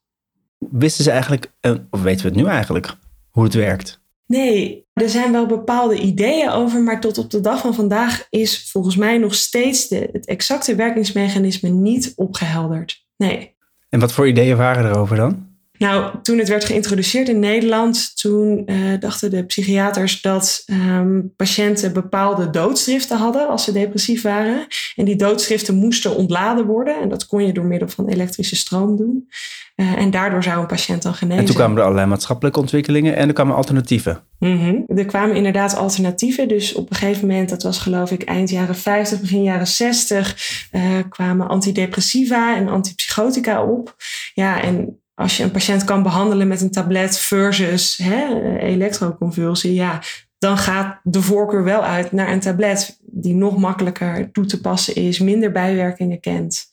Wisten 0.72 1.04
ze 1.04 1.12
eigenlijk, 1.12 1.52
of 1.90 2.02
weten 2.02 2.22
we 2.22 2.32
het 2.32 2.42
nu 2.42 2.46
eigenlijk, 2.46 2.96
hoe 3.30 3.44
het 3.44 3.54
werkt? 3.54 4.02
Nee, 4.26 4.86
er 4.94 5.10
zijn 5.10 5.32
wel 5.32 5.46
bepaalde 5.46 6.00
ideeën 6.00 6.50
over, 6.50 6.82
maar 6.82 7.02
tot 7.02 7.18
op 7.18 7.30
de 7.30 7.42
dag 7.42 7.62
van 7.62 7.74
vandaag 7.74 8.28
is 8.30 8.72
volgens 8.72 8.96
mij 8.96 9.18
nog 9.18 9.34
steeds 9.34 9.88
de, 9.88 10.10
het 10.12 10.26
exacte 10.26 10.76
werkingsmechanisme 10.76 11.70
niet 11.70 12.14
opgehelderd. 12.16 13.06
Nee. 13.18 13.56
En 13.90 14.00
wat 14.00 14.14
voor 14.14 14.28
ideeën 14.28 14.58
waren 14.58 14.86
er 14.86 14.98
over 14.98 15.16
dan? 15.16 15.53
Nou, 15.84 16.12
toen 16.22 16.38
het 16.38 16.48
werd 16.48 16.66
geïntroduceerd 16.66 17.30
in 17.30 17.40
Nederland, 17.40 18.22
toen 18.22 18.64
uh, 18.66 19.00
dachten 19.00 19.30
de 19.30 19.46
psychiaters 19.46 20.22
dat 20.22 20.64
um, 20.72 21.34
patiënten 21.36 21.94
bepaalde 21.94 22.50
doodstriften 22.50 23.18
hadden 23.18 23.48
als 23.48 23.64
ze 23.64 23.72
depressief 23.72 24.22
waren. 24.22 24.68
En 24.96 25.06
die 25.06 25.16
doodstriften 25.16 25.76
moesten 25.76 26.16
ontladen 26.16 26.66
worden. 26.66 27.02
En 27.02 27.10
dat 27.10 27.28
kon 27.28 27.46
je 27.46 27.54
door 27.54 27.66
middel 27.66 27.88
van 27.88 28.08
elektrische 28.08 28.56
stroom 28.56 28.98
doen. 28.98 29.28
Uh, 29.76 29.92
en 29.92 30.12
daardoor 30.12 30.44
zou 30.44 30.60
een 30.60 30.68
patiënt 30.68 31.02
dan 31.02 31.14
genezen. 31.14 31.40
En 31.40 31.46
toen 31.46 31.56
kwamen 31.56 31.78
er 31.78 31.84
allerlei 31.84 32.08
maatschappelijke 32.08 32.60
ontwikkelingen 32.60 33.16
en 33.16 33.28
er 33.28 33.34
kwamen 33.34 33.56
alternatieven. 33.56 34.24
Mm 34.40 34.60
-hmm. 34.60 34.98
Er 34.98 35.06
kwamen 35.06 35.36
inderdaad 35.36 35.76
alternatieven. 35.76 36.48
Dus 36.48 36.74
op 36.74 36.90
een 36.90 36.96
gegeven 36.96 37.28
moment, 37.28 37.50
dat 37.50 37.64
was 37.64 37.78
geloof 37.78 38.12
ik 38.12 38.24
eind 38.24 38.50
jaren 38.50 38.76
50, 38.76 39.20
begin 39.20 39.44
jaren 39.44 39.68
60, 39.68 40.68
uh, 40.72 40.82
kwamen 41.10 41.48
antidepressiva 41.48 42.56
en 42.56 42.68
antipsychotica 42.68 43.64
op. 43.64 43.96
Ja, 44.34 44.62
en 44.62 45.03
als 45.16 45.38
je 45.38 45.44
een 45.44 45.52
patiënt 45.52 45.84
kan 45.84 46.04
behandelen 46.04 46.48
met 46.48 46.62
een 46.62 46.72
tablet 46.72 47.20
versus 47.20 47.98
hè, 47.98 48.58
elektroconvulsie, 48.60 49.74
ja, 49.74 50.02
dan 50.38 50.58
gaat 50.58 51.00
de 51.04 51.22
voorkeur 51.22 51.64
wel 51.64 51.84
uit 51.84 52.12
naar 52.12 52.32
een 52.32 52.40
tablet 52.40 53.00
die 53.02 53.34
nog 53.34 53.58
makkelijker 53.58 54.32
toe 54.32 54.46
te 54.46 54.62
passen 54.62 54.96
is, 54.96 55.20
minder 55.20 55.52
bijwerkingen 55.52 56.20
kent, 56.20 56.66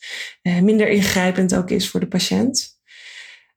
eh, 0.43 0.61
minder 0.61 0.89
ingrijpend 0.89 1.55
ook 1.55 1.71
is 1.71 1.89
voor 1.89 2.01
de 2.01 2.09
patiënt. 2.09 2.79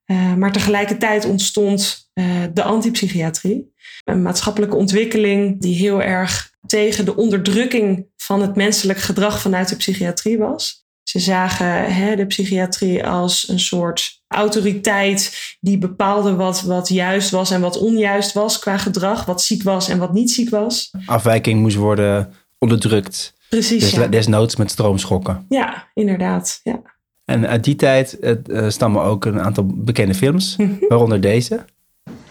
Uh, 0.06 0.34
maar 0.34 0.52
tegelijkertijd 0.52 1.26
ontstond 1.26 2.12
uh, 2.14 2.44
de 2.54 2.64
antipsychiatrie, 2.64 3.74
een 4.04 4.22
maatschappelijke 4.22 4.76
ontwikkeling 4.76 5.62
die 5.62 5.76
heel 5.76 6.02
erg 6.02 6.52
tegen 6.66 7.06
de 7.06 7.16
onderdrukking 7.16 8.08
van 8.18 8.42
het 8.42 8.56
menselijk 8.56 9.00
gedrag 9.00 9.42
vanuit 9.42 9.70
de 9.70 9.76
psychiatrie 9.76 10.38
was. 10.38 10.83
Ze 11.14 11.20
zagen 11.20 11.94
hè, 11.94 12.16
de 12.16 12.26
psychiatrie 12.26 13.08
als 13.08 13.50
een 13.50 13.60
soort 13.60 14.22
autoriteit 14.28 15.56
die 15.60 15.78
bepaalde 15.78 16.36
wat, 16.36 16.62
wat 16.62 16.88
juist 16.90 17.30
was 17.30 17.52
en 17.52 17.62
wat 17.62 17.78
onjuist 17.78 18.34
was 18.34 18.60
qua 18.60 18.78
gedrag, 18.78 19.26
wat 19.26 19.42
ziek 19.42 19.64
was 19.64 19.90
en 19.90 19.98
wat 19.98 20.14
niet 20.14 20.32
ziek 20.32 20.50
was. 20.50 20.92
Afwijking 21.06 21.60
moest 21.60 21.76
worden 21.76 22.34
onderdrukt. 22.58 23.34
Precies. 23.50 23.82
Dus 23.82 23.92
ja. 23.92 24.08
desnoods 24.08 24.56
met 24.56 24.72
stroomschokken. 24.72 25.46
Ja, 25.50 25.88
inderdaad. 25.94 26.60
Ja. 26.64 26.82
En 27.26 27.48
uit 27.48 27.64
die 27.64 27.76
tijd 27.76 28.18
uh, 28.22 28.70
stammen 28.70 29.04
ook 29.04 29.26
een 29.26 29.42
aantal 29.42 29.66
bekende 29.66 30.14
films, 30.14 30.56
waaronder 30.88 31.22
deze. 31.22 31.66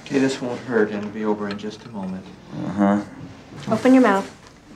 Okay, 0.05 0.21
this 0.21 0.38
won't 0.38 0.59
hurt 0.66 0.92
and 0.92 1.05
it'll 1.05 1.21
be 1.21 1.27
over 1.27 1.49
in 1.49 1.57
just 1.57 1.81
a 1.88 1.90
moment. 1.92 2.25
Uh-huh. 2.66 2.99
Open 3.71 3.92
your 3.92 4.09
mouth. 4.09 4.25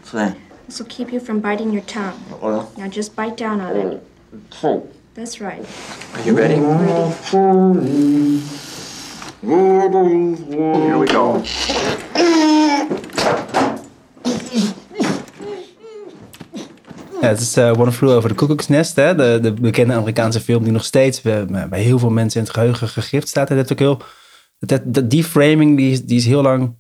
Say. 0.05 0.35
This 0.67 0.79
will 0.79 0.87
keep 0.89 1.13
you 1.13 1.21
from 1.21 1.41
biting 1.41 1.73
your 1.73 1.85
tongue. 1.85 2.19
Well, 2.43 2.71
Now 2.77 2.89
just 2.89 3.15
bite 3.15 3.37
down 3.37 3.61
on 3.61 3.77
it. 3.77 4.03
oh. 4.63 4.83
That's 5.15 5.41
right. 5.41 5.65
Are 6.15 6.23
you 6.27 6.37
ready? 6.37 6.57
Here 10.87 10.99
we 10.99 11.07
go. 11.07 11.43
Ja, 17.21 17.29
het 17.29 17.41
is 17.41 17.57
uh, 17.57 17.73
One 17.79 17.93
Flew 17.93 18.11
Over 18.11 18.29
the 18.29 18.35
Cuckoo's 18.35 18.69
Nest, 18.69 18.97
hè? 18.97 19.15
De, 19.15 19.39
de 19.43 19.53
bekende 19.53 19.95
Amerikaanse 19.95 20.41
film 20.41 20.63
die 20.63 20.73
nog 20.73 20.85
steeds 20.85 21.21
bij, 21.21 21.47
bij 21.69 21.81
heel 21.81 21.99
veel 21.99 22.11
mensen 22.11 22.41
in 22.41 22.47
het 22.47 22.55
geheugen 22.55 22.89
gegrift 22.89 23.29
staat. 23.29 23.51
En 23.51 23.57
dat 23.57 23.73
ook 23.73 23.79
heel, 23.79 24.01
dat, 24.59 24.81
dat, 24.85 25.11
die 25.11 25.25
framing 25.25 25.77
die 25.77 25.93
is, 25.93 26.03
die 26.05 26.17
is 26.19 26.27
heel 26.27 26.43
lang 26.43 26.75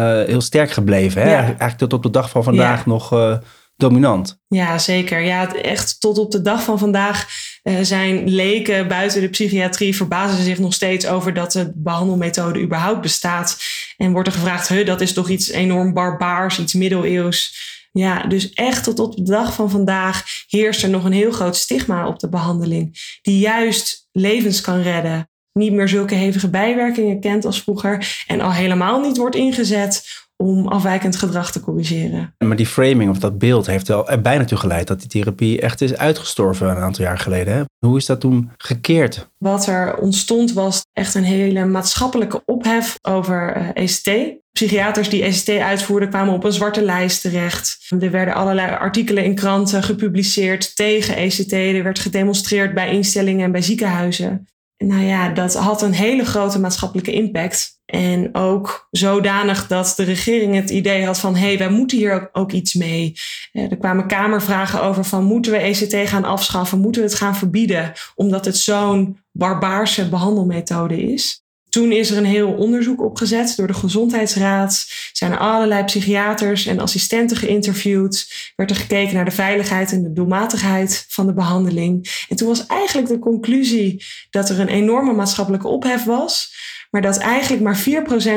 heel 0.00 0.40
sterk 0.40 0.70
gebleven. 0.70 1.22
Hè? 1.22 1.30
Ja. 1.30 1.40
Eigenlijk 1.42 1.78
tot 1.78 1.92
op 1.92 2.02
de 2.02 2.10
dag 2.10 2.30
van 2.30 2.44
vandaag 2.44 2.78
Ja. 2.78 2.90
nog 2.90 3.12
uh, 3.12 3.36
dominant. 3.76 4.40
Ja, 4.48 4.78
zeker. 4.78 5.20
Ja, 5.20 5.54
echt 5.54 6.00
tot 6.00 6.18
op 6.18 6.30
de 6.30 6.42
dag 6.42 6.62
van 6.62 6.78
vandaag 6.78 7.26
eh, 7.62 7.74
zijn 7.82 8.28
leken 8.28 8.88
buiten 8.88 9.20
de 9.20 9.28
psychiatrie 9.28 9.96
verbazen 9.96 10.44
zich 10.44 10.58
nog 10.58 10.74
steeds 10.74 11.06
over 11.06 11.34
dat 11.34 11.52
de 11.52 11.72
behandelmethode 11.74 12.60
überhaupt 12.60 13.00
bestaat. 13.00 13.62
En 13.96 14.12
wordt 14.12 14.28
er 14.28 14.34
gevraagd, 14.34 14.68
huh, 14.68 14.86
dat 14.86 15.00
is 15.00 15.12
toch 15.12 15.28
iets 15.28 15.50
enorm 15.50 15.92
barbaars, 15.92 16.58
iets 16.58 16.74
middeleeuws. 16.74 17.70
Ja, 17.92 18.22
dus 18.22 18.52
echt 18.52 18.84
tot 18.84 18.98
op 18.98 19.16
de 19.16 19.22
dag 19.22 19.54
van 19.54 19.70
vandaag 19.70 20.24
heerst 20.46 20.82
er 20.82 20.88
nog 20.88 21.04
een 21.04 21.12
heel 21.12 21.30
groot 21.30 21.56
stigma 21.56 22.06
op 22.06 22.18
de 22.18 22.28
behandeling, 22.28 23.16
die 23.22 23.38
juist 23.38 24.08
levens 24.12 24.60
kan 24.60 24.82
redden. 24.82 25.30
Niet 25.52 25.72
meer 25.72 25.88
zulke 25.88 26.14
hevige 26.14 26.48
bijwerkingen 26.48 27.20
kent 27.20 27.44
als 27.44 27.62
vroeger 27.62 28.24
en 28.26 28.40
al 28.40 28.52
helemaal 28.52 29.00
niet 29.00 29.16
wordt 29.16 29.36
ingezet 29.36 30.22
om 30.42 30.68
afwijkend 30.68 31.16
gedrag 31.16 31.52
te 31.52 31.60
corrigeren. 31.60 32.34
Maar 32.38 32.56
die 32.56 32.66
framing 32.66 33.10
of 33.10 33.18
dat 33.18 33.38
beeld 33.38 33.66
heeft 33.66 33.88
wel 33.88 34.08
er 34.08 34.20
bijna 34.20 34.44
toe 34.44 34.58
geleid 34.58 34.86
dat 34.86 35.00
die 35.00 35.08
therapie 35.08 35.60
echt 35.60 35.80
is 35.80 35.96
uitgestorven 35.96 36.68
een 36.68 36.76
aantal 36.76 37.04
jaar 37.04 37.18
geleden. 37.18 37.54
Hè? 37.54 37.62
Hoe 37.86 37.96
is 37.96 38.06
dat 38.06 38.20
toen 38.20 38.50
gekeerd? 38.56 39.28
Wat 39.38 39.66
er 39.66 39.96
ontstond 39.96 40.52
was 40.52 40.80
echt 40.92 41.14
een 41.14 41.24
hele 41.24 41.64
maatschappelijke 41.64 42.42
ophef 42.46 42.98
over 43.02 43.56
uh, 43.56 43.68
ECT. 43.74 44.40
Psychiaters 44.52 45.08
die 45.08 45.22
ECT 45.22 45.48
uitvoerden 45.48 46.08
kwamen 46.08 46.34
op 46.34 46.44
een 46.44 46.52
zwarte 46.52 46.82
lijst 46.82 47.20
terecht. 47.20 47.78
Er 48.00 48.10
werden 48.10 48.34
allerlei 48.34 48.70
artikelen 48.70 49.24
in 49.24 49.34
kranten 49.34 49.82
gepubliceerd 49.82 50.76
tegen 50.76 51.16
ECT. 51.16 51.52
Er 51.52 51.82
werd 51.82 51.98
gedemonstreerd 51.98 52.74
bij 52.74 52.92
instellingen 52.92 53.44
en 53.44 53.52
bij 53.52 53.62
ziekenhuizen. 53.62 54.46
Nou 54.82 55.02
ja, 55.02 55.28
dat 55.28 55.54
had 55.54 55.82
een 55.82 55.92
hele 55.92 56.24
grote 56.24 56.60
maatschappelijke 56.60 57.12
impact. 57.12 57.80
En 57.86 58.34
ook 58.34 58.88
zodanig 58.90 59.66
dat 59.66 59.92
de 59.96 60.02
regering 60.02 60.54
het 60.54 60.70
idee 60.70 61.04
had 61.04 61.18
van 61.18 61.34
hé, 61.36 61.46
hey, 61.46 61.58
wij 61.58 61.70
moeten 61.70 61.98
hier 61.98 62.14
ook, 62.14 62.28
ook 62.32 62.52
iets 62.52 62.74
mee. 62.74 63.12
Eh, 63.52 63.70
er 63.70 63.76
kwamen 63.76 64.06
kamervragen 64.06 64.82
over 64.82 65.04
van 65.04 65.24
moeten 65.24 65.52
we 65.52 65.58
ECT 65.58 66.08
gaan 66.08 66.24
afschaffen, 66.24 66.78
moeten 66.78 67.02
we 67.02 67.08
het 67.08 67.16
gaan 67.16 67.36
verbieden, 67.36 67.92
omdat 68.14 68.44
het 68.44 68.56
zo'n 68.56 69.18
barbaarse 69.32 70.08
behandelmethode 70.08 71.02
is. 71.02 71.41
Toen 71.72 71.92
is 71.92 72.10
er 72.10 72.16
een 72.16 72.24
heel 72.24 72.52
onderzoek 72.52 73.02
opgezet 73.02 73.56
door 73.56 73.66
de 73.66 73.74
Gezondheidsraad. 73.74 74.86
Zijn 75.12 75.32
er 75.32 75.38
allerlei 75.38 75.84
psychiaters 75.84 76.66
en 76.66 76.78
assistenten 76.78 77.36
geïnterviewd. 77.36 78.32
Werd 78.56 78.70
er 78.70 78.76
gekeken 78.76 79.14
naar 79.14 79.24
de 79.24 79.30
veiligheid 79.30 79.92
en 79.92 80.02
de 80.02 80.12
doelmatigheid 80.12 81.04
van 81.08 81.26
de 81.26 81.32
behandeling. 81.32 82.24
En 82.28 82.36
toen 82.36 82.48
was 82.48 82.66
eigenlijk 82.66 83.08
de 83.08 83.18
conclusie 83.18 84.04
dat 84.30 84.48
er 84.48 84.60
een 84.60 84.68
enorme 84.68 85.12
maatschappelijke 85.12 85.68
ophef 85.68 86.04
was. 86.04 86.54
Maar 86.90 87.02
dat 87.02 87.18
eigenlijk 87.18 87.62
maar 87.62 87.84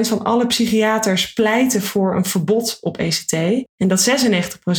4% 0.03 0.07
van 0.07 0.23
alle 0.23 0.47
psychiaters 0.47 1.33
pleiten 1.33 1.81
voor 1.81 2.15
een 2.15 2.25
verbod 2.25 2.77
op 2.81 2.97
ECT. 2.97 3.33
En 3.77 3.87
dat 3.87 4.09
96% 4.09 4.15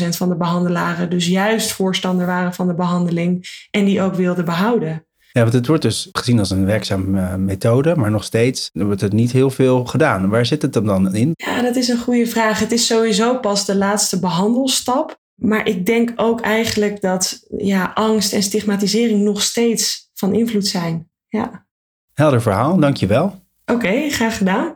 van 0.09 0.29
de 0.29 0.37
behandelaren 0.37 1.11
dus 1.11 1.27
juist 1.27 1.73
voorstander 1.73 2.27
waren 2.27 2.55
van 2.55 2.67
de 2.67 2.75
behandeling 2.75 3.67
en 3.71 3.85
die 3.85 4.03
ook 4.03 4.15
wilden 4.15 4.45
behouden. 4.45 5.06
Ja, 5.37 5.43
want 5.43 5.55
het 5.55 5.67
wordt 5.67 5.83
dus 5.83 6.09
gezien 6.13 6.39
als 6.39 6.51
een 6.51 6.65
werkzame 6.65 7.21
uh, 7.21 7.35
methode, 7.35 7.97
maar 7.97 8.11
nog 8.11 8.25
steeds 8.25 8.71
wordt 8.73 9.01
het 9.01 9.13
niet 9.13 9.33
heel 9.33 9.51
veel 9.51 9.85
gedaan. 9.85 10.29
Waar 10.29 10.47
zit 10.47 10.63
het 10.63 10.75
hem 10.75 10.87
dan 10.87 11.15
in? 11.15 11.33
Ja, 11.35 11.63
dat 11.63 11.77
is 11.77 11.89
een 11.89 11.99
goede 11.99 12.27
vraag. 12.27 12.59
Het 12.59 12.73
is 12.73 12.87
sowieso 12.87 13.39
pas 13.39 13.67
de 13.67 13.77
laatste 13.77 14.21
behandelstap. 14.21 15.19
Maar 15.35 15.67
ik 15.69 15.87
denk 15.87 16.13
ook 16.17 16.41
eigenlijk 16.41 17.01
dat 17.01 17.47
ja, 17.57 17.91
angst 17.95 18.33
en 18.33 18.43
stigmatisering 18.43 19.23
nog 19.23 19.43
steeds 19.43 20.11
van 20.15 20.35
invloed 20.35 20.67
zijn. 20.67 21.11
Ja. 21.29 21.67
Helder 22.15 22.43
verhaal, 22.43 22.79
dankjewel. 22.79 23.25
Oké, 23.25 23.73
okay, 23.73 24.11
graag 24.11 24.37
gedaan. 24.37 24.75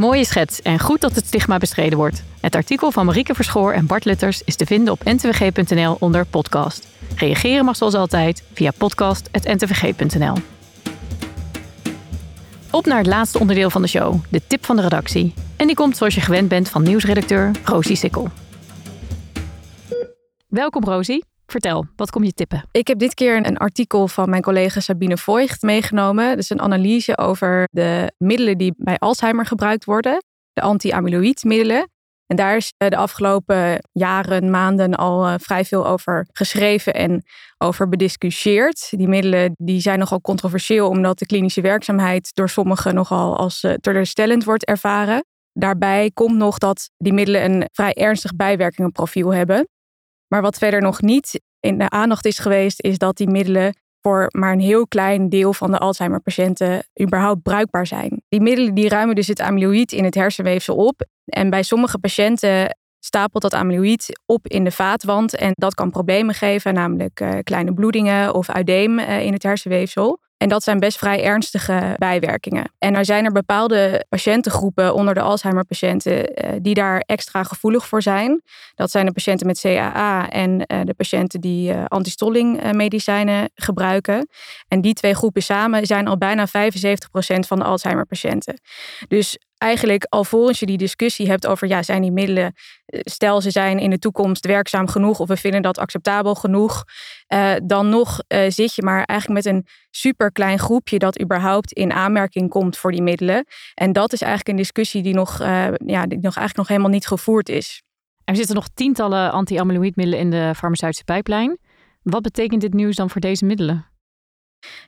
Mooie 0.00 0.24
schets 0.24 0.62
en 0.62 0.78
goed 0.78 1.00
dat 1.00 1.14
het 1.14 1.26
stigma 1.26 1.58
bestreden 1.58 1.98
wordt. 1.98 2.22
Het 2.40 2.54
artikel 2.54 2.90
van 2.90 3.06
Marieke 3.06 3.34
Verschoor 3.34 3.72
en 3.72 3.86
Bart 3.86 4.04
Lutters 4.04 4.42
is 4.42 4.56
te 4.56 4.66
vinden 4.66 4.92
op 4.92 5.04
ntwg.nl 5.04 5.96
onder 5.98 6.26
podcast. 6.26 6.86
Reageren 7.16 7.64
mag 7.64 7.76
zoals 7.76 7.94
altijd 7.94 8.42
via 8.52 8.70
podcast.ntvg.nl. 8.70 10.34
Op 12.70 12.86
naar 12.86 12.98
het 12.98 13.06
laatste 13.06 13.38
onderdeel 13.38 13.70
van 13.70 13.82
de 13.82 13.88
show, 13.88 14.14
de 14.28 14.42
tip 14.46 14.64
van 14.64 14.76
de 14.76 14.82
redactie. 14.82 15.34
En 15.56 15.66
die 15.66 15.76
komt 15.76 15.96
zoals 15.96 16.14
je 16.14 16.20
gewend 16.20 16.48
bent 16.48 16.68
van 16.68 16.82
nieuwsredacteur 16.82 17.50
Rosie 17.64 17.96
Sikkel. 17.96 18.28
Welkom 20.48 20.84
Rosie. 20.84 21.24
Vertel, 21.50 21.86
wat 21.96 22.10
kom 22.10 22.24
je 22.24 22.32
tippen? 22.32 22.62
Ik 22.70 22.86
heb 22.86 22.98
dit 22.98 23.14
keer 23.14 23.46
een 23.46 23.56
artikel 23.56 24.08
van 24.08 24.30
mijn 24.30 24.42
collega 24.42 24.80
Sabine 24.80 25.16
Voigt 25.16 25.62
meegenomen. 25.62 26.36
Dus 26.36 26.50
een 26.50 26.60
analyse 26.60 27.18
over 27.18 27.68
de 27.70 28.12
middelen 28.18 28.58
die 28.58 28.74
bij 28.76 28.98
Alzheimer 28.98 29.46
gebruikt 29.46 29.84
worden. 29.84 30.22
De 30.52 30.60
anti-amyloïdmiddelen. 30.60 31.88
En 32.26 32.36
daar 32.36 32.56
is 32.56 32.72
de 32.76 32.96
afgelopen 32.96 33.88
jaren, 33.92 34.50
maanden 34.50 34.94
al 34.94 35.28
uh, 35.28 35.34
vrij 35.38 35.64
veel 35.64 35.86
over 35.86 36.26
geschreven 36.32 36.94
en 36.94 37.22
over 37.58 37.88
bediscussieerd. 37.88 38.88
Die 38.90 39.08
middelen 39.08 39.52
die 39.56 39.80
zijn 39.80 39.98
nogal 39.98 40.20
controversieel 40.20 40.88
omdat 40.88 41.18
de 41.18 41.26
klinische 41.26 41.60
werkzaamheid 41.60 42.30
door 42.34 42.48
sommigen 42.48 42.94
nogal 42.94 43.36
als 43.36 43.62
uh, 43.62 43.72
teleurstellend 43.72 44.44
wordt 44.44 44.64
ervaren. 44.64 45.24
Daarbij 45.52 46.10
komt 46.14 46.36
nog 46.36 46.58
dat 46.58 46.90
die 46.96 47.12
middelen 47.12 47.44
een 47.44 47.68
vrij 47.72 47.94
ernstig 47.94 48.36
bijwerkingenprofiel 48.36 49.34
hebben. 49.34 49.68
Maar 50.32 50.42
wat 50.42 50.58
verder 50.58 50.82
nog 50.82 51.02
niet 51.02 51.40
in 51.60 51.78
de 51.78 51.90
aandacht 51.90 52.24
is 52.24 52.38
geweest, 52.38 52.82
is 52.82 52.98
dat 52.98 53.16
die 53.16 53.30
middelen 53.30 53.74
voor 54.00 54.26
maar 54.30 54.52
een 54.52 54.60
heel 54.60 54.86
klein 54.86 55.28
deel 55.28 55.52
van 55.52 55.70
de 55.70 55.78
Alzheimer-patiënten 55.78 56.82
überhaupt 57.02 57.42
bruikbaar 57.42 57.86
zijn. 57.86 58.22
Die 58.28 58.40
middelen 58.40 58.74
die 58.74 58.88
ruimen 58.88 59.14
dus 59.14 59.26
het 59.26 59.40
amyloïd 59.40 59.92
in 59.92 60.04
het 60.04 60.14
hersenweefsel 60.14 60.76
op. 60.76 61.06
En 61.24 61.50
bij 61.50 61.62
sommige 61.62 61.98
patiënten 61.98 62.76
stapelt 62.98 63.42
dat 63.42 63.54
amyloïd 63.54 64.20
op 64.26 64.46
in 64.46 64.64
de 64.64 64.70
vaatwand 64.70 65.36
en 65.36 65.52
dat 65.54 65.74
kan 65.74 65.90
problemen 65.90 66.34
geven, 66.34 66.74
namelijk 66.74 67.20
uh, 67.20 67.38
kleine 67.42 67.74
bloedingen 67.74 68.34
of 68.34 68.50
uideem 68.50 68.98
uh, 68.98 69.24
in 69.24 69.32
het 69.32 69.42
hersenweefsel. 69.42 70.20
En 70.40 70.48
dat 70.48 70.62
zijn 70.62 70.78
best 70.78 70.98
vrij 70.98 71.24
ernstige 71.24 71.94
bijwerkingen. 71.98 72.72
En 72.78 72.94
er 72.94 73.04
zijn 73.04 73.24
er 73.24 73.32
bepaalde 73.32 74.04
patiëntengroepen 74.08 74.94
onder 74.94 75.14
de 75.14 75.20
Alzheimer-patiënten 75.20 76.12
uh, 76.12 76.50
die 76.62 76.74
daar 76.74 77.02
extra 77.06 77.42
gevoelig 77.42 77.86
voor 77.86 78.02
zijn. 78.02 78.42
Dat 78.74 78.90
zijn 78.90 79.06
de 79.06 79.12
patiënten 79.12 79.46
met 79.46 79.60
CAA 79.60 80.28
en 80.28 80.58
de 80.58 80.94
patiënten 80.96 81.40
die 81.40 81.74
antistolling-medicijnen 81.74 83.50
gebruiken. 83.54 84.28
En 84.68 84.80
die 84.80 84.94
twee 84.94 85.14
groepen 85.14 85.42
samen 85.42 85.86
zijn 85.86 86.08
al 86.08 86.18
bijna 86.18 86.46
75% 86.48 86.50
van 87.46 87.58
de 87.58 87.64
Alzheimer-patiënten. 87.64 88.60
Dus 89.08 89.38
eigenlijk 89.60 90.06
alvorens 90.08 90.58
je 90.58 90.66
die 90.66 90.76
discussie 90.76 91.28
hebt 91.28 91.46
over, 91.46 91.68
ja, 91.68 91.82
zijn 91.82 92.02
die 92.02 92.12
middelen, 92.12 92.54
eh, 92.86 93.00
stel 93.02 93.40
ze 93.40 93.50
zijn 93.50 93.78
in 93.78 93.90
de 93.90 93.98
toekomst 93.98 94.46
werkzaam 94.46 94.88
genoeg 94.88 95.20
of 95.20 95.28
we 95.28 95.36
vinden 95.36 95.62
dat 95.62 95.78
acceptabel 95.78 96.34
genoeg, 96.34 96.84
uh, 97.34 97.52
dan 97.64 97.88
nog 97.88 98.18
uh, 98.28 98.44
zit 98.48 98.74
je 98.74 98.82
maar 98.82 99.04
eigenlijk 99.04 99.44
met 99.44 99.54
een 99.54 99.66
super 99.90 100.32
klein 100.32 100.58
groepje 100.58 100.98
dat 100.98 101.20
überhaupt 101.20 101.72
in 101.72 101.92
aanmerking 101.92 102.50
komt 102.50 102.76
voor 102.76 102.90
die 102.90 103.02
middelen. 103.02 103.46
En 103.74 103.92
dat 103.92 104.12
is 104.12 104.20
eigenlijk 104.20 104.50
een 104.50 104.62
discussie 104.62 105.02
die 105.02 105.14
nog, 105.14 105.38
ja, 105.38 106.06
die 106.06 106.18
nog 106.20 106.36
eigenlijk 106.36 106.56
nog 106.56 106.68
helemaal 106.68 106.90
niet 106.90 107.06
gevoerd 107.06 107.48
is. 107.48 107.82
Er 108.24 108.36
zitten 108.36 108.54
nog 108.54 108.68
tientallen 108.74 109.32
anti-amyloïdmiddelen 109.32 110.20
in 110.20 110.30
de 110.30 110.52
farmaceutische 110.56 111.04
pijplijn. 111.04 111.58
Wat 112.02 112.22
betekent 112.22 112.60
dit 112.60 112.74
nieuws 112.74 112.96
dan 112.96 113.10
voor 113.10 113.20
deze 113.20 113.44
middelen? 113.44 113.89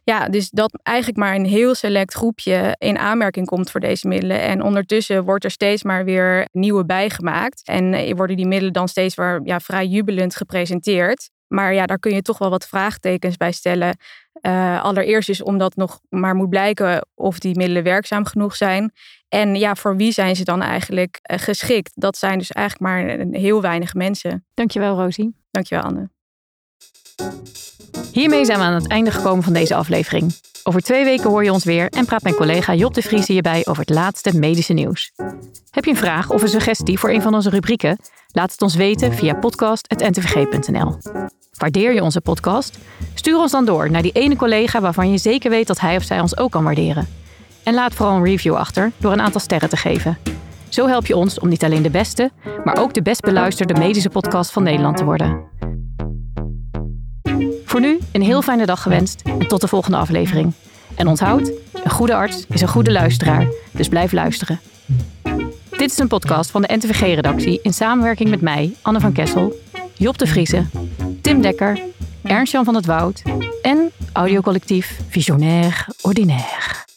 Ja, 0.05 0.29
dus 0.29 0.51
dat 0.51 0.79
eigenlijk 0.83 1.19
maar 1.19 1.35
een 1.35 1.47
heel 1.47 1.75
select 1.75 2.15
groepje 2.15 2.75
in 2.79 2.99
aanmerking 2.99 3.47
komt 3.47 3.71
voor 3.71 3.81
deze 3.81 4.09
middelen. 4.09 4.41
En 4.41 4.63
ondertussen 4.63 5.25
wordt 5.25 5.45
er 5.45 5.51
steeds 5.51 5.83
maar 5.83 6.05
weer 6.05 6.49
nieuwe 6.53 6.85
bijgemaakt. 6.85 7.63
En 7.65 7.95
eh, 7.95 8.15
worden 8.17 8.37
die 8.37 8.47
middelen 8.47 8.73
dan 8.73 8.89
steeds 8.89 9.15
weer 9.15 9.41
ja, 9.45 9.61
vrij 9.61 9.87
jubelend 9.87 10.37
gepresenteerd. 10.37 11.31
Maar 11.47 11.75
ja, 11.75 11.87
daar 11.87 11.99
kun 11.99 12.15
je 12.15 12.23
toch 12.23 12.39
wel 12.39 12.51
wat 12.51 12.67
vraagtekens 12.67 13.37
bij 13.37 13.53
stellen. 13.53 13.97
Uh, 14.41 14.83
allereerst 14.83 15.29
is 15.29 15.43
omdat 15.43 15.77
nog 15.77 16.01
maar 16.09 16.35
moet 16.35 16.49
blijken 16.49 17.07
of 17.15 17.39
die 17.39 17.57
middelen 17.57 17.83
werkzaam 17.83 18.25
genoeg 18.25 18.57
zijn. 18.57 18.93
En 19.29 19.55
ja, 19.55 19.75
voor 19.75 19.97
wie 19.97 20.13
zijn 20.13 20.37
ze 20.37 20.45
dan 20.45 20.63
eigenlijk 20.63 21.19
uh, 21.31 21.39
geschikt? 21.39 21.93
Dat 21.95 22.17
zijn 22.17 22.39
dus 22.39 22.51
eigenlijk 22.51 22.93
maar 22.93 23.19
een 23.19 23.35
heel 23.35 23.61
weinig 23.61 23.95
mensen. 23.95 24.47
Dankjewel, 24.55 24.97
Rosie. 24.97 25.37
Dankjewel, 25.51 25.85
Anne. 25.85 26.11
Hiermee 28.13 28.45
zijn 28.45 28.59
we 28.59 28.65
aan 28.65 28.75
het 28.75 28.89
einde 28.89 29.11
gekomen 29.11 29.45
van 29.45 29.53
deze 29.53 29.75
aflevering. 29.75 30.35
Over 30.63 30.81
twee 30.81 31.05
weken 31.05 31.31
hoor 31.31 31.45
je 31.45 31.53
ons 31.53 31.65
weer 31.65 31.89
en 31.89 32.05
praat 32.05 32.23
mijn 32.23 32.35
collega 32.35 32.75
Job 32.75 32.95
de 32.95 33.03
Vries 33.03 33.27
hierbij 33.27 33.67
over 33.67 33.81
het 33.83 33.95
laatste 33.95 34.39
medische 34.39 34.73
nieuws. 34.73 35.13
Heb 35.71 35.85
je 35.85 35.91
een 35.91 35.97
vraag 35.97 36.31
of 36.31 36.43
een 36.43 36.49
suggestie 36.49 36.99
voor 36.99 37.11
een 37.11 37.23
van 37.23 37.35
onze 37.35 37.51
rubrieken? 37.51 37.99
Laat 38.33 38.51
het 38.53 38.63
ons 38.63 38.75
weten 38.75 39.13
via 39.13 39.35
podcast.ntvg.nl. 39.35 40.99
Waardeer 41.59 41.95
je 41.95 42.03
onze 42.03 42.21
podcast? 42.21 42.79
Stuur 43.15 43.39
ons 43.39 43.53
dan 43.53 43.65
door 43.65 43.91
naar 43.91 44.03
die 44.03 44.13
ene 44.13 44.37
collega 44.37 44.81
waarvan 44.81 45.11
je 45.11 45.19
zeker 45.19 45.51
weet 45.51 45.67
dat 45.67 45.81
hij 45.81 45.97
of 45.97 46.03
zij 46.03 46.21
ons 46.21 46.37
ook 46.37 46.51
kan 46.51 46.65
waarderen. 46.65 47.09
En 47.63 47.75
laat 47.75 47.95
vooral 47.95 48.17
een 48.17 48.25
review 48.25 48.55
achter 48.55 48.93
door 48.99 49.13
een 49.13 49.21
aantal 49.21 49.41
sterren 49.41 49.69
te 49.69 49.77
geven. 49.77 50.19
Zo 50.69 50.87
help 50.87 51.07
je 51.07 51.17
ons 51.17 51.39
om 51.39 51.49
niet 51.49 51.65
alleen 51.65 51.83
de 51.83 51.91
beste, 51.91 52.31
maar 52.65 52.77
ook 52.77 52.95
de 52.95 53.03
best 53.03 53.21
beluisterde 53.21 53.75
medische 53.75 54.11
podcast 54.11 54.53
van 54.53 54.63
Nederland 54.63 54.97
te 54.97 55.05
worden. 55.05 55.51
Voor 57.73 57.81
nu 57.81 57.99
een 58.13 58.23
heel 58.23 58.43
fijne 58.43 58.67
dag 58.67 58.83
gewenst 58.83 59.23
en 59.25 59.49
tot 59.49 59.61
de 59.61 59.69
volgende 59.69 59.97
aflevering. 59.97 60.53
En 60.95 61.07
onthoud, 61.07 61.53
een 61.73 61.91
goede 61.91 62.15
arts 62.15 62.47
is 62.49 62.61
een 62.61 62.69
goede 62.69 62.93
luisteraar, 62.93 63.47
dus 63.71 63.89
blijf 63.89 64.13
luisteren. 64.13 64.61
Dit 65.71 65.91
is 65.91 65.99
een 65.99 66.09
podcast 66.09 66.51
van 66.51 66.63
de 66.63 66.75
NTVG-redactie 66.75 67.59
in 67.63 67.73
samenwerking 67.73 68.31
met 68.31 68.41
mij, 68.41 68.75
Anne 68.83 69.01
van 69.01 69.13
Kessel, 69.13 69.55
Job 69.93 70.19
de 70.19 70.27
Vriese, 70.27 70.67
Tim 71.21 71.41
Dekker, 71.41 71.81
Ernst-Jan 72.23 72.65
van 72.65 72.75
het 72.75 72.87
Woud 72.87 73.23
en 73.63 73.91
audiocollectief 74.13 75.01
Visionair 75.09 75.87
Ordinaire. 76.01 76.92